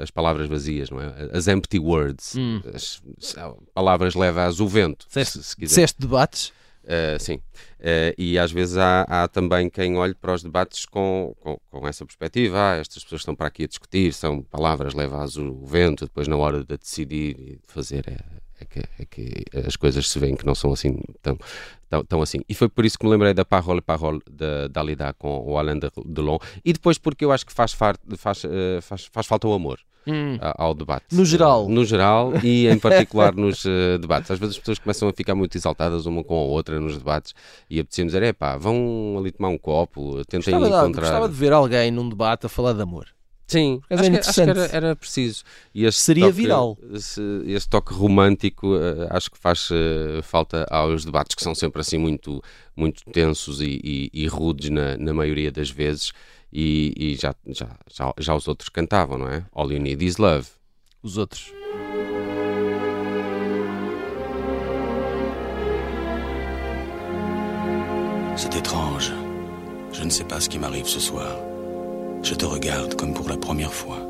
as 0.00 0.10
palavras 0.10 0.48
vazias, 0.48 0.90
não 0.90 1.00
é? 1.00 1.30
As 1.32 1.48
empty 1.48 1.78
words. 1.78 2.34
Hum. 2.36 2.60
As, 2.74 3.00
as 3.18 3.36
palavras 3.74 4.14
levas 4.14 4.60
o 4.60 4.66
vento. 4.68 5.06
Disseste, 5.06 5.42
se, 5.42 5.68
se 5.68 5.94
debates? 5.98 6.52
Uh, 6.86 7.18
sim. 7.18 7.34
Uh, 7.80 8.14
e 8.16 8.38
às 8.38 8.52
vezes 8.52 8.76
há, 8.76 9.02
há 9.02 9.26
também 9.26 9.68
quem 9.68 9.96
olhe 9.96 10.14
para 10.14 10.32
os 10.32 10.42
debates 10.42 10.86
com, 10.86 11.34
com, 11.40 11.58
com 11.68 11.88
essa 11.88 12.06
perspectiva. 12.06 12.56
Ah, 12.58 12.76
estas 12.76 13.02
pessoas 13.02 13.22
estão 13.22 13.34
para 13.34 13.48
aqui 13.48 13.64
a 13.64 13.66
discutir, 13.66 14.12
são 14.12 14.40
palavras, 14.42 14.94
levas 14.94 15.36
o 15.36 15.64
vento, 15.64 16.04
depois 16.04 16.28
na 16.28 16.36
hora 16.36 16.62
de 16.62 16.76
decidir 16.76 17.36
e 17.40 17.56
de 17.56 17.66
fazer 17.66 18.04
é, 18.08 18.18
é 18.60 18.64
que, 18.64 18.78
é 19.00 19.04
que 19.04 19.66
as 19.66 19.74
coisas 19.74 20.08
se 20.08 20.16
veem 20.20 20.36
que 20.36 20.46
não 20.46 20.54
são 20.54 20.72
assim 20.72 20.96
tão, 21.20 21.36
tão, 21.90 22.04
tão 22.04 22.22
assim. 22.22 22.38
E 22.48 22.54
foi 22.54 22.68
por 22.68 22.84
isso 22.84 22.96
que 22.96 23.04
me 23.04 23.10
lembrei 23.10 23.34
da 23.34 23.44
Parole 23.44 23.80
Parole 23.80 24.20
da 24.30 24.68
Dalida 24.68 25.12
com 25.14 25.40
o 25.44 25.58
Alain 25.58 25.80
de- 25.80 25.90
Delon 26.04 26.38
e 26.64 26.72
depois 26.72 26.98
porque 26.98 27.24
eu 27.24 27.32
acho 27.32 27.44
que 27.44 27.52
faz, 27.52 27.72
faz, 27.72 27.96
uh, 28.44 28.80
faz, 28.80 29.08
faz 29.12 29.26
falta 29.26 29.48
o 29.48 29.52
amor. 29.52 29.80
Hum. 30.06 30.38
Ao 30.40 30.72
debate. 30.74 31.06
No 31.12 31.24
geral. 31.24 31.68
No 31.68 31.84
geral 31.84 32.32
e 32.42 32.68
em 32.68 32.78
particular 32.78 33.34
nos 33.36 33.64
uh, 33.64 33.98
debates. 34.00 34.30
Às 34.30 34.38
vezes 34.38 34.54
as 34.54 34.58
pessoas 34.60 34.78
começam 34.78 35.08
a 35.08 35.12
ficar 35.12 35.34
muito 35.34 35.56
exaltadas 35.56 36.06
uma 36.06 36.22
com 36.22 36.34
a 36.38 36.42
outra 36.42 36.78
nos 36.78 36.96
debates 36.96 37.34
e 37.68 37.80
apetecia 37.80 38.04
dizer: 38.06 38.22
é 38.22 38.32
pá, 38.32 38.56
vão 38.56 39.16
ali 39.18 39.32
tomar 39.32 39.48
um 39.48 39.58
copo, 39.58 40.24
tentem 40.26 40.54
Gostava 40.54 40.68
de, 40.68 40.74
encontrar. 40.84 41.02
gostava 41.02 41.28
de 41.28 41.34
ver 41.34 41.52
alguém 41.52 41.90
num 41.90 42.08
debate 42.08 42.46
a 42.46 42.48
falar 42.48 42.72
de 42.72 42.82
amor. 42.82 43.06
Sim, 43.48 43.80
acho 43.88 44.02
é 44.02 44.10
que, 44.10 44.16
acho 44.18 44.34
que 44.34 44.40
era, 44.50 44.64
era 44.72 44.96
preciso. 44.96 45.44
E 45.72 45.84
este 45.84 46.00
Seria 46.00 46.24
toque- 46.24 46.36
viral. 46.36 46.76
Esse, 46.92 47.20
esse 47.46 47.68
toque 47.68 47.94
romântico 47.94 48.74
eh, 48.76 49.06
acho 49.08 49.30
que 49.30 49.38
faz 49.38 49.68
eh, 49.70 50.20
falta 50.22 50.66
aos 50.68 51.04
debates 51.04 51.32
que 51.36 51.44
são 51.44 51.54
sempre 51.54 51.80
assim 51.80 51.96
muito, 51.96 52.42
muito 52.76 53.04
tensos 53.12 53.60
e, 53.60 53.80
e- 53.84 54.10
e 54.12 54.26
rudes 54.26 54.70
na, 54.70 54.96
na 54.98 55.14
maioria 55.14 55.52
das 55.52 55.70
vezes. 55.70 56.10
E, 56.58 56.94
e 56.96 57.16
já, 57.16 57.34
já, 57.48 57.68
já, 57.92 58.14
já 58.18 58.34
os 58.34 58.48
outros 58.48 58.70
cantavam, 58.70 59.18
não 59.18 59.28
é? 59.28 59.44
All 59.52 59.70
You 59.70 59.78
Need 59.78 60.02
Is 60.02 60.16
Love. 60.16 60.46
Os 61.02 61.18
outros. 61.18 61.52
C'est 68.38 68.54
étrange. 68.56 69.12
Je 69.92 70.02
ne 70.02 70.08
sais 70.08 70.24
pas 70.24 70.40
ce 70.40 70.48
qui 70.48 70.58
m'arrive 70.58 70.86
ce 70.86 70.98
soir. 70.98 71.36
Je 72.22 72.34
te 72.34 72.46
regarde 72.46 72.94
comme 72.94 73.12
pour 73.12 73.28
la 73.28 73.36
première 73.36 73.74
fois. 73.74 74.00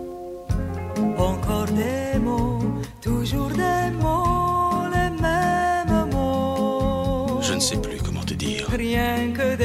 Encore 1.18 1.66
des 1.66 2.16
mots, 2.20 2.61
toujours 3.03 3.51
des 3.51 3.90
mots, 4.01 4.86
les 4.92 5.11
mêmes 5.20 6.11
mots. 6.12 7.42
Je 7.42 7.55
ne 7.55 7.61
sais 7.61 7.80
plus 7.80 8.01
comment 8.01 8.24
te 8.24 8.34
dire. 8.34 8.68
Rien 8.70 9.32
que 9.32 9.55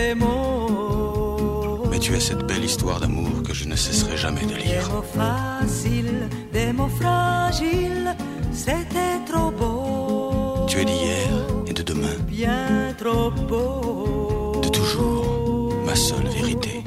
cette 2.22 2.45
belle 2.45 2.63
histoire 2.63 2.99
d'amour 2.99 3.41
que 3.47 3.53
je 3.53 3.65
ne 3.67 3.76
cesserai 3.76 4.15
jamais 4.17 4.41
de 4.45 4.53
Des 4.53 4.63
lire. 4.63 4.89
mots 4.93 5.01
faciles, 5.01 6.30
des 6.53 6.72
mots 6.72 6.89
fragiles, 7.01 8.15
c'était 8.53 9.19
trop 9.30 9.49
beau. 9.51 10.65
Tu 10.67 10.80
es 10.82 10.86
d'hier 10.86 11.28
et 11.67 11.74
de 11.74 11.82
demain, 11.84 12.15
Bien 12.28 12.93
trop 12.97 13.32
beau. 13.32 14.61
de 14.63 14.69
toujours, 14.69 15.74
ma 15.86 15.95
seule 15.95 16.28
vérité. 16.28 16.84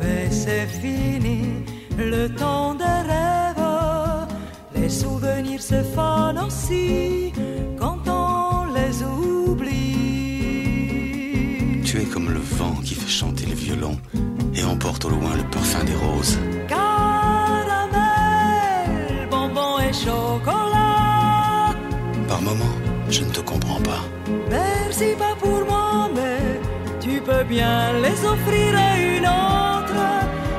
Mais 0.00 0.30
c'est 0.30 0.66
fini, 0.66 1.64
le 1.98 2.28
temps 2.28 2.74
des 2.74 2.84
rêves. 2.84 4.28
Les 4.76 4.88
souvenirs 4.90 5.62
se 5.62 5.82
fanent 5.94 6.38
aussi 6.46 7.32
quand 7.78 7.98
on 8.06 8.66
les 8.74 9.02
oublie. 9.02 9.72
Tu 11.84 12.00
es 12.02 12.04
comme 12.04 12.30
le 12.30 12.40
vent 12.40 12.74
qui 12.84 12.94
fait 12.94 13.08
chanter 13.10 13.46
le 13.46 13.54
violon 13.54 13.96
emporte 14.84 15.04
au 15.06 15.08
loin 15.08 15.34
le 15.34 15.44
parfum 15.44 15.82
des 15.84 15.94
roses. 15.94 16.38
Caramel, 16.68 16.84
bonbons 19.30 19.78
et 19.78 19.92
chocolat. 19.94 21.74
Par 22.28 22.42
moments, 22.42 22.76
je 23.08 23.22
ne 23.22 23.30
te 23.30 23.40
comprends 23.40 23.80
pas. 23.80 24.02
Merci 24.50 25.14
pas 25.18 25.34
pour 25.40 25.64
moi, 25.64 26.10
mais 26.14 26.60
tu 27.00 27.22
peux 27.22 27.44
bien 27.44 27.94
les 28.02 28.18
offrir 28.32 28.76
à 28.76 28.98
une 28.98 29.26
autre 29.26 30.02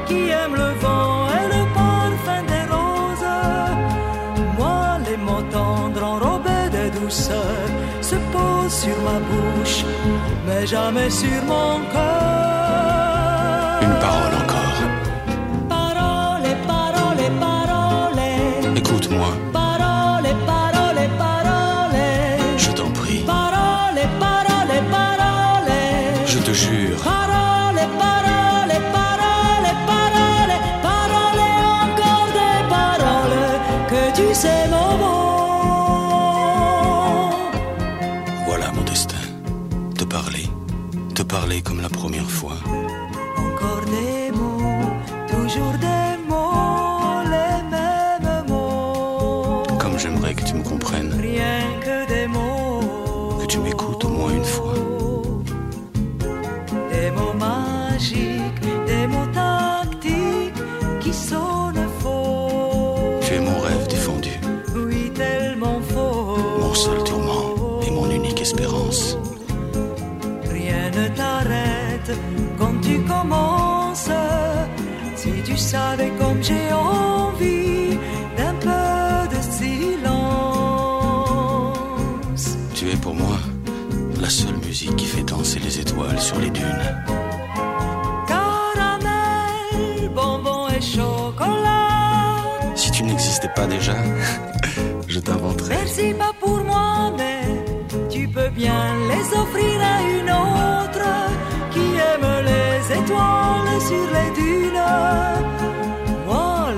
qui 0.07 0.29
aime 0.29 0.55
le 0.55 0.71
vent 0.83 1.27
et 1.37 1.47
le 1.55 1.63
parfum 1.81 2.41
des 2.53 2.65
roses. 2.73 3.35
Moi, 4.57 4.97
les 5.07 5.17
mots 5.17 5.45
tendres 5.51 6.03
enrobés 6.03 6.69
de 6.77 6.83
douceur 6.99 7.61
se 8.01 8.15
posent 8.33 8.79
sur 8.85 8.97
ma 9.07 9.19
bouche, 9.29 9.85
mais 10.47 10.65
jamais 10.65 11.11
sur 11.11 11.43
mon 11.45 11.79
cœur. 11.93 12.64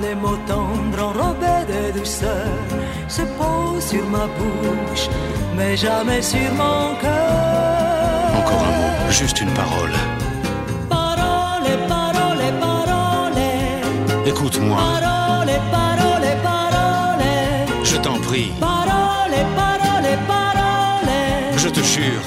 Les 0.08 0.14
mots 0.14 0.38
tendres 0.46 1.02
enrobés 1.02 1.64
de 1.68 1.98
douceur 1.98 2.48
se 3.08 3.20
posent 3.38 3.84
sur 3.90 4.04
ma 4.06 4.26
bouche, 4.38 5.06
mais 5.54 5.76
jamais 5.76 6.22
sur 6.22 6.50
mon 6.54 6.94
cœur. 7.02 8.30
Encore 8.40 8.64
un 8.70 8.74
mot, 8.78 9.10
juste 9.10 9.38
une 9.42 9.50
parole. 9.50 9.92
Parole, 10.88 11.68
parole, 11.88 12.44
parole, 12.58 13.42
Écoute-moi, 14.24 14.78
parole, 14.78 15.52
parole, 15.76 16.28
parole. 16.42 17.84
je 17.84 17.96
t'en 17.98 18.18
prie, 18.28 18.50
Parole, 18.58 19.36
parole, 19.60 20.10
parole. 20.26 21.58
je 21.58 21.68
te 21.68 21.80
jure. 21.80 22.22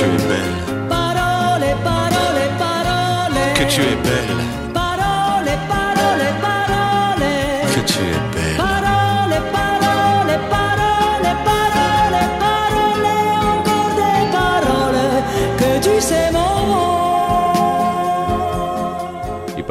Tu 0.00 0.06
es 0.06 0.24
belle, 0.28 0.88
Parole, 0.88 1.74
parole, 1.84 2.44
parole. 2.58 3.42
que 3.54 3.64
tu 3.64 3.80
es 3.82 3.96
belle, 4.06 4.29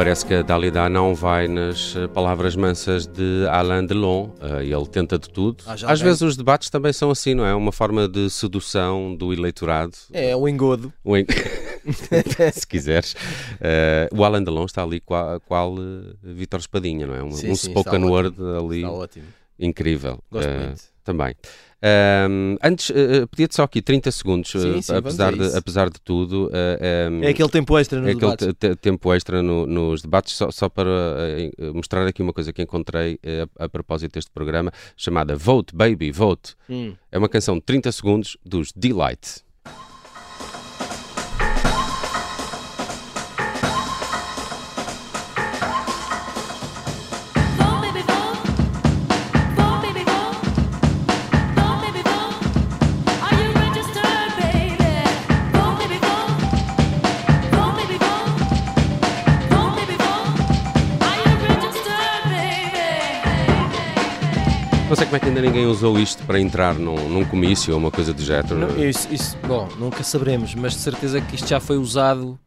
parece 0.10 0.26
que 0.26 0.34
a 0.34 0.42
Dalida 0.42 0.90
não 0.90 1.14
vai 1.14 1.48
nas 1.48 1.96
eh, 1.96 2.08
palavras 2.08 2.56
mansas 2.56 3.06
de 3.06 3.46
Alain 3.48 3.86
Delon. 3.86 4.32
Eh, 4.42 4.66
ele 4.66 4.88
tenta 4.88 5.20
de 5.20 5.30
tudo. 5.30 5.64
Ah, 5.68 5.76
Às 5.86 6.02
vezes 6.02 6.24
os 6.24 6.36
debates 6.36 6.72
também 6.72 6.92
são 6.92 7.12
assim, 7.12 7.36
não 7.36 7.46
é? 7.46 7.54
Uma 7.54 7.72
forma 7.72 8.08
de 8.08 8.28
sedução 8.32 9.16
do 9.16 9.32
eleitorado. 9.32 9.94
É, 10.12 10.36
o 10.36 10.48
engodo. 10.48 10.92
O 11.04 11.16
en- 11.16 11.28
Se 12.54 12.66
quiseres. 12.66 13.16
Eh, 13.62 14.10
o 14.12 14.24
Alain 14.24 14.44
Delon 14.44 14.66
está 14.66 14.82
ali 14.82 15.00
qual, 15.00 15.40
qual 15.42 15.76
Vítor 16.24 16.60
Espadinha, 16.60 17.06
não 17.06 17.14
é? 17.16 17.22
Um, 17.24 17.32
Sim, 17.32 17.52
um 17.52 17.56
sim, 17.56 17.70
spoken 17.70 18.04
word 18.06 18.36
ali. 18.58 18.78
Está 18.78 18.92
ótimo. 18.92 19.26
Incrível. 19.60 20.18
Gosto 20.32 20.48
Eh, 20.50 20.58
muito. 20.66 20.82
Também. 21.04 21.36
Ahm, 21.82 22.58
antes, 22.62 22.90
eh, 22.90 23.26
pedia-te 23.28 23.56
só 23.56 23.64
aqui 23.64 23.82
30 23.82 24.12
segundos, 24.12 24.52
Sim, 24.52 24.78
eh, 24.78 24.82
sim, 24.82 24.96
apesar, 24.96 25.34
de, 25.36 25.56
apesar 25.58 25.90
de 25.90 26.00
tudo. 26.02 26.50
eh, 26.54 27.08
ehm, 27.08 27.24
É 27.24 27.30
aquele 27.30 27.50
tempo 27.50 27.78
extra 27.80 28.00
nos 28.00 28.08
é 28.10 28.12
aquele 28.12 28.32
debates. 28.36 28.48
te- 28.48 28.54
te- 28.54 28.76
tempo 28.76 29.14
extra 29.14 29.42
no- 29.42 29.66
nos 29.66 30.02
debates, 30.02 30.34
só, 30.36 30.52
só 30.52 30.68
para 30.68 30.90
eh, 31.20 31.52
mostrar 31.74 32.06
aqui 32.06 32.22
uma 32.22 32.34
coisa 32.34 32.52
que 32.52 32.62
encontrei 32.62 33.18
a, 33.58 33.66
a 33.66 33.70
propósito 33.70 34.14
deste 34.14 34.32
programa, 34.32 34.72
chamada 34.98 35.36
Vote 35.36 35.74
Baby 35.76 36.12
Vote. 36.12 36.54
Hum. 36.70 36.94
É 37.12 37.18
uma 37.18 37.30
canção 37.30 37.56
de 37.56 37.62
30 37.62 37.92
segundos 37.92 38.36
dos 38.46 38.72
Delight. 38.76 39.42
Ainda 65.40 65.42
ninguém 65.42 65.66
usou 65.66 65.98
isto 65.98 66.24
para 66.26 66.40
entrar 66.40 66.76
num, 66.76 67.10
num 67.10 67.26
comício 67.26 67.74
ou 67.74 67.80
uma 67.80 67.90
coisa 67.90 68.14
do 68.14 68.22
género. 68.22 68.56
Não, 68.56 68.84
isso, 68.84 69.12
isso- 69.12 69.38
bom, 69.48 69.68
nunca 69.78 70.04
saberemos, 70.04 70.54
mas 70.54 70.74
de 70.74 70.80
certeza 70.80 71.22
que 71.22 71.36
isto 71.36 71.48
já 71.48 71.60
foi 71.60 71.78
usado 71.78 72.38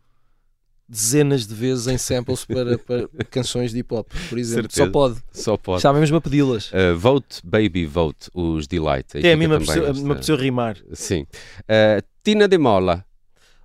dezenas 0.86 1.46
de 1.46 1.54
vezes 1.54 1.86
em 1.86 1.96
samples 1.96 2.44
para, 2.44 2.76
para 2.78 3.08
canções 3.30 3.72
de 3.72 3.78
hip 3.78 3.94
hop, 3.94 4.06
por 4.28 4.38
exemplo. 4.38 4.70
Certeza. 4.70 4.84
Só 4.84 4.90
pode. 4.90 5.22
Só 5.32 5.56
pode. 5.56 5.78
Está 5.78 5.92
mesmo 5.92 6.16
a 6.18 6.20
pedi-las. 6.20 6.70
Uh, 6.70 6.96
vote 6.96 7.40
Baby 7.42 7.86
Vote, 7.86 8.30
os 8.34 8.66
Delight. 8.66 9.16
Aí 9.16 9.20
Até 9.20 9.32
a 9.32 9.36
mim 9.36 9.46
me 9.46 9.54
apeteceu, 9.54 10.36
rimar. 10.36 10.76
Sim. 10.92 11.22
Uh, 11.62 12.04
Tina 12.22 12.46
de 12.46 12.58
Mola. 12.58 13.04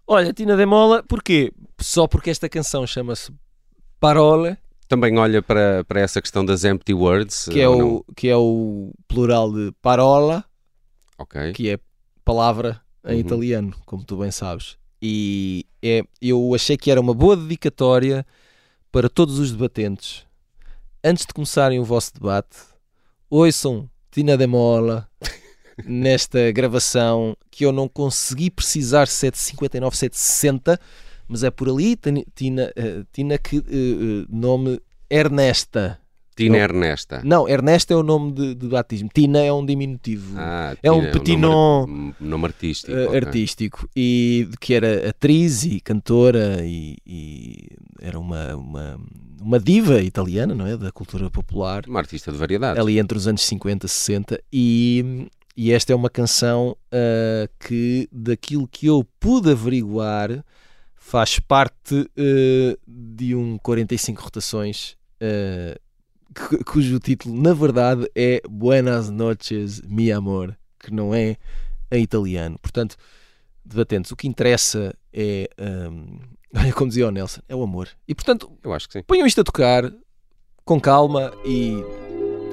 Olha, 0.07 0.31
Tina 0.31 0.55
de 0.55 0.65
Mola, 0.65 1.03
porquê? 1.03 1.51
Só 1.79 2.07
porque 2.07 2.29
esta 2.29 2.47
canção 2.47 2.87
chama-se 2.87 3.31
Parole, 3.99 4.57
Também 4.87 5.17
olha 5.17 5.41
para, 5.41 5.83
para 5.85 5.99
essa 6.01 6.21
questão 6.21 6.45
das 6.45 6.63
empty 6.63 6.93
words. 6.93 7.47
que 7.51 7.59
é, 7.59 7.67
o, 7.67 8.05
que 8.15 8.29
é 8.29 8.37
o 8.37 8.91
plural 9.07 9.51
de 9.51 9.71
parola, 9.81 10.45
Ok. 11.17 11.53
que 11.53 11.69
é 11.71 11.79
palavra 12.23 12.81
em 13.05 13.13
Uhum. 13.15 13.19
italiano, 13.19 13.75
como 13.85 14.03
tu 14.03 14.17
bem 14.17 14.31
sabes. 14.31 14.77
E 15.01 15.65
é, 15.83 16.03
eu 16.21 16.53
achei 16.55 16.75
que 16.77 16.89
era 16.89 16.99
uma 17.01 17.13
boa 17.13 17.35
dedicatória 17.35 18.25
para 18.91 19.09
todos 19.09 19.39
os 19.39 19.51
debatentes. 19.51 20.25
Antes 21.03 21.25
de 21.25 21.33
começarem 21.33 21.79
o 21.79 21.83
vosso 21.85 22.13
debate, 22.13 22.57
ouçam 23.29 23.89
Tina 24.11 24.35
de 24.37 24.47
Mola 24.47 25.07
nesta 25.85 26.51
gravação 26.51 27.35
que 27.51 27.65
eu 27.65 27.71
não 27.71 27.87
consegui 27.87 28.49
precisar 28.49 29.07
se 29.07 29.27
é 29.27 29.31
de 29.31 29.37
59, 29.37 29.95
se 29.95 30.05
é 30.05 30.09
de 30.09 30.17
60, 30.17 30.79
mas 31.27 31.43
é 31.43 31.51
por 31.51 31.69
ali. 31.69 31.95
Tina, 32.35 32.71
eh, 32.75 33.03
Tina 33.11 33.37
que 33.37 33.57
eh, 33.57 33.61
eh, 33.61 34.25
nome 34.29 34.79
Ernesta. 35.09 35.99
Tina 36.35 36.55
Não- 36.57 36.63
Ernesta. 36.63 37.21
Não, 37.25 37.49
Ernesto 37.49 37.93
é 37.93 37.95
o 37.95 38.03
nome 38.03 38.31
de, 38.31 38.53
de 38.53 38.67
batismo. 38.67 39.09
Tina 39.11 39.39
é 39.39 39.51
um 39.51 39.65
diminutivo. 39.65 40.35
Ah, 40.37 40.77
é 40.83 40.91
um 40.91 40.99
Tina, 40.99 41.11
petit 41.11 41.35
nome, 41.35 41.91
nom 41.91 42.13
um 42.21 42.29
nome 42.29 42.45
artístico. 42.45 42.95
eh, 42.95 43.05
ok. 43.07 43.17
artístico 43.17 43.89
e 43.95 44.47
que 44.61 44.75
era 44.75 45.09
atriz 45.09 45.63
e 45.63 45.79
cantora 45.79 46.59
e, 46.63 46.95
e 47.03 47.67
era 47.99 48.19
uma, 48.19 48.55
uma, 48.55 48.99
uma 49.41 49.59
diva 49.59 49.99
italiana, 50.03 50.53
não 50.53 50.67
é? 50.67 50.77
Da 50.77 50.91
cultura 50.91 51.27
popular. 51.31 51.83
Uma 51.87 51.99
artista 52.01 52.31
de 52.31 52.37
variedades. 52.37 52.79
Ali 52.79 52.99
entre 52.99 53.17
os 53.17 53.27
anos 53.27 53.41
50 53.41 53.87
e 53.87 53.89
60 53.89 54.39
e, 54.53 55.27
e 55.57 55.71
esta 55.71 55.91
é 55.91 55.95
uma 55.95 56.09
canção 56.09 56.77
ah, 56.91 57.49
que 57.67 58.07
daquilo 58.11 58.67
que 58.67 58.85
eu 58.85 59.03
pude 59.19 59.49
averiguar 59.49 60.45
faz 61.09 61.39
parte 61.39 62.09
ah, 62.17 62.77
de 62.85 63.33
um 63.33 63.57
45 63.59 64.21
rotações 64.21 64.97
cu- 66.35 66.63
cujo 66.65 66.99
título 66.99 67.41
na 67.41 67.53
verdade 67.53 68.09
é 68.13 68.41
Buenas 68.49 69.09
noches 69.09 69.81
mi 69.87 70.11
amor 70.11 70.57
que 70.79 70.91
não 70.93 71.15
é 71.15 71.37
em 71.91 72.03
italiano. 72.03 72.57
Portanto 72.61 72.95
debatentes 73.63 74.11
o 74.11 74.15
que 74.17 74.27
interessa 74.27 74.93
é 75.13 75.49
ahm, 75.57 76.19
olha 76.55 76.73
como 76.73 76.89
dizia 76.89 77.07
o 77.07 77.11
Nelson 77.11 77.41
é 77.47 77.55
o 77.55 77.63
amor. 77.63 77.87
E 78.07 78.13
portanto 78.13 78.51
Eu 78.63 78.73
acho 78.73 78.87
que 78.87 78.93
sim. 78.99 79.03
ponham 79.07 79.25
isto 79.25 79.39
a 79.41 79.43
tocar 79.45 79.89
com 80.65 80.79
calma 80.81 81.31
e 81.45 81.77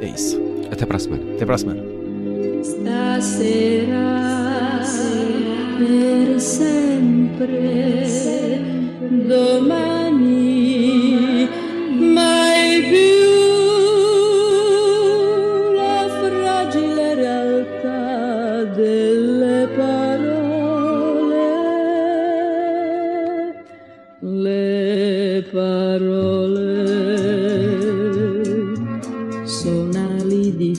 é 0.00 0.06
isso. 0.06 0.40
Até 0.70 0.86
para 0.86 0.96
a 0.96 1.00
semana. 1.00 1.34
até 1.34 1.44
para 1.44 1.54
a 1.56 1.58
semana. 1.58 1.82
Stasera 2.64 4.14
per 5.78 6.40
sempre, 6.40 8.06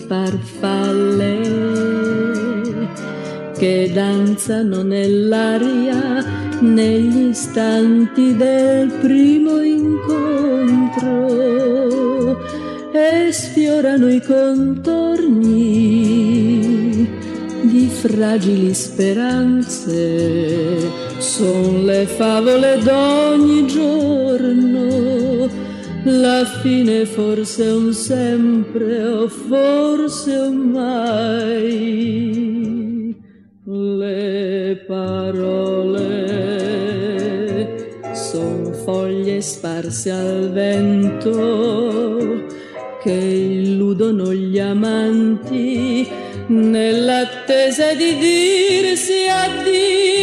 farfalle 0.07 1.41
che 3.57 3.91
danzano 3.93 4.81
nell'aria 4.83 6.44
negli 6.61 7.29
istanti 7.29 8.35
del 8.35 8.91
primo 9.01 9.61
incontro 9.61 11.05
e 12.91 13.31
sfiorano 13.31 14.09
i 14.09 14.21
contorni 14.21 15.85
di 17.61 17.87
fragili 17.87 18.73
speranze. 18.73 19.83
Son 21.19 21.83
le 21.85 22.05
favole 22.05 22.79
d'ogni 22.83 23.67
giorno, 23.67 25.49
la 26.03 26.45
fine 26.61 27.05
forse 27.05 27.63
un 27.67 27.93
sempre 27.93 29.03
o 29.03 29.27
forse 29.27 30.31
un 30.37 30.55
mai. 30.71 32.05
Le 33.67 34.75
parole 34.87 35.97
son 38.13 38.71
foglie 38.85 39.41
sparse 39.41 40.11
al 40.11 40.51
vento 40.51 42.45
che 43.01 43.11
illudono 43.11 44.31
gli 44.35 44.59
amanti 44.59 46.07
nell'attesa 46.45 47.95
di 47.95 48.15
dirsi 48.17 49.27
addio. 49.27 50.14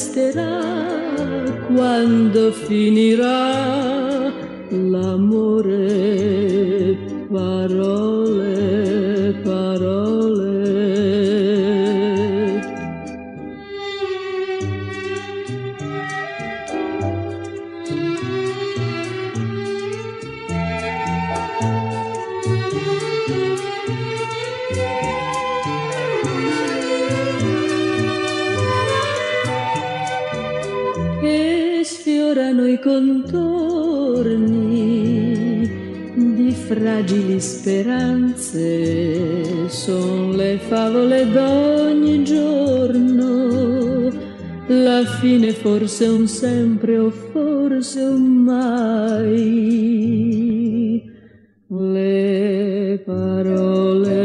Resterà 0.00 0.62
quando 1.66 2.52
finirà 2.52 4.32
l'amore? 4.70 5.88
Parole, 7.30 8.09
i 32.72 32.78
contorni 32.78 34.38
di 36.14 36.52
fragili 36.52 37.40
speranze. 37.40 38.68
Son 39.68 40.36
le 40.36 40.58
favole 40.58 41.28
d'ogni 41.30 42.22
giorno, 42.24 44.10
la 44.68 45.04
fine 45.04 45.52
forse 45.52 46.06
un 46.06 46.28
sempre 46.28 46.98
o 46.98 47.10
forse 47.10 48.00
un 48.00 48.44
mai. 48.44 49.40
Le 51.68 53.02
parole 53.04 54.18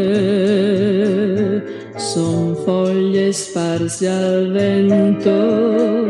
son 1.98 2.56
foglie 2.64 3.32
sparse 3.32 4.08
al 4.08 4.52
vento 4.52 6.05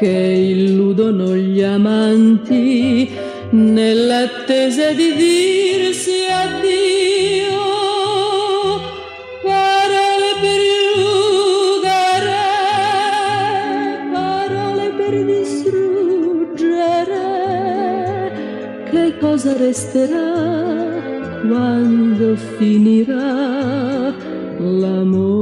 che 0.00 0.06
illudono 0.06 1.36
gli 1.36 1.60
amanti 1.60 3.10
nell'attesa 3.50 4.92
di 4.92 5.12
dirsi 5.12 6.24
addio. 6.42 7.58
Parole 9.42 10.30
per 10.40 10.60
illudere, 10.80 12.40
parole 14.10 14.90
per 14.96 15.24
distruggere. 15.26 16.48
Che 18.90 19.18
cosa 19.20 19.54
resterà 19.54 20.32
quando 21.46 22.36
finirà 22.56 24.14
l'amore? 24.56 25.39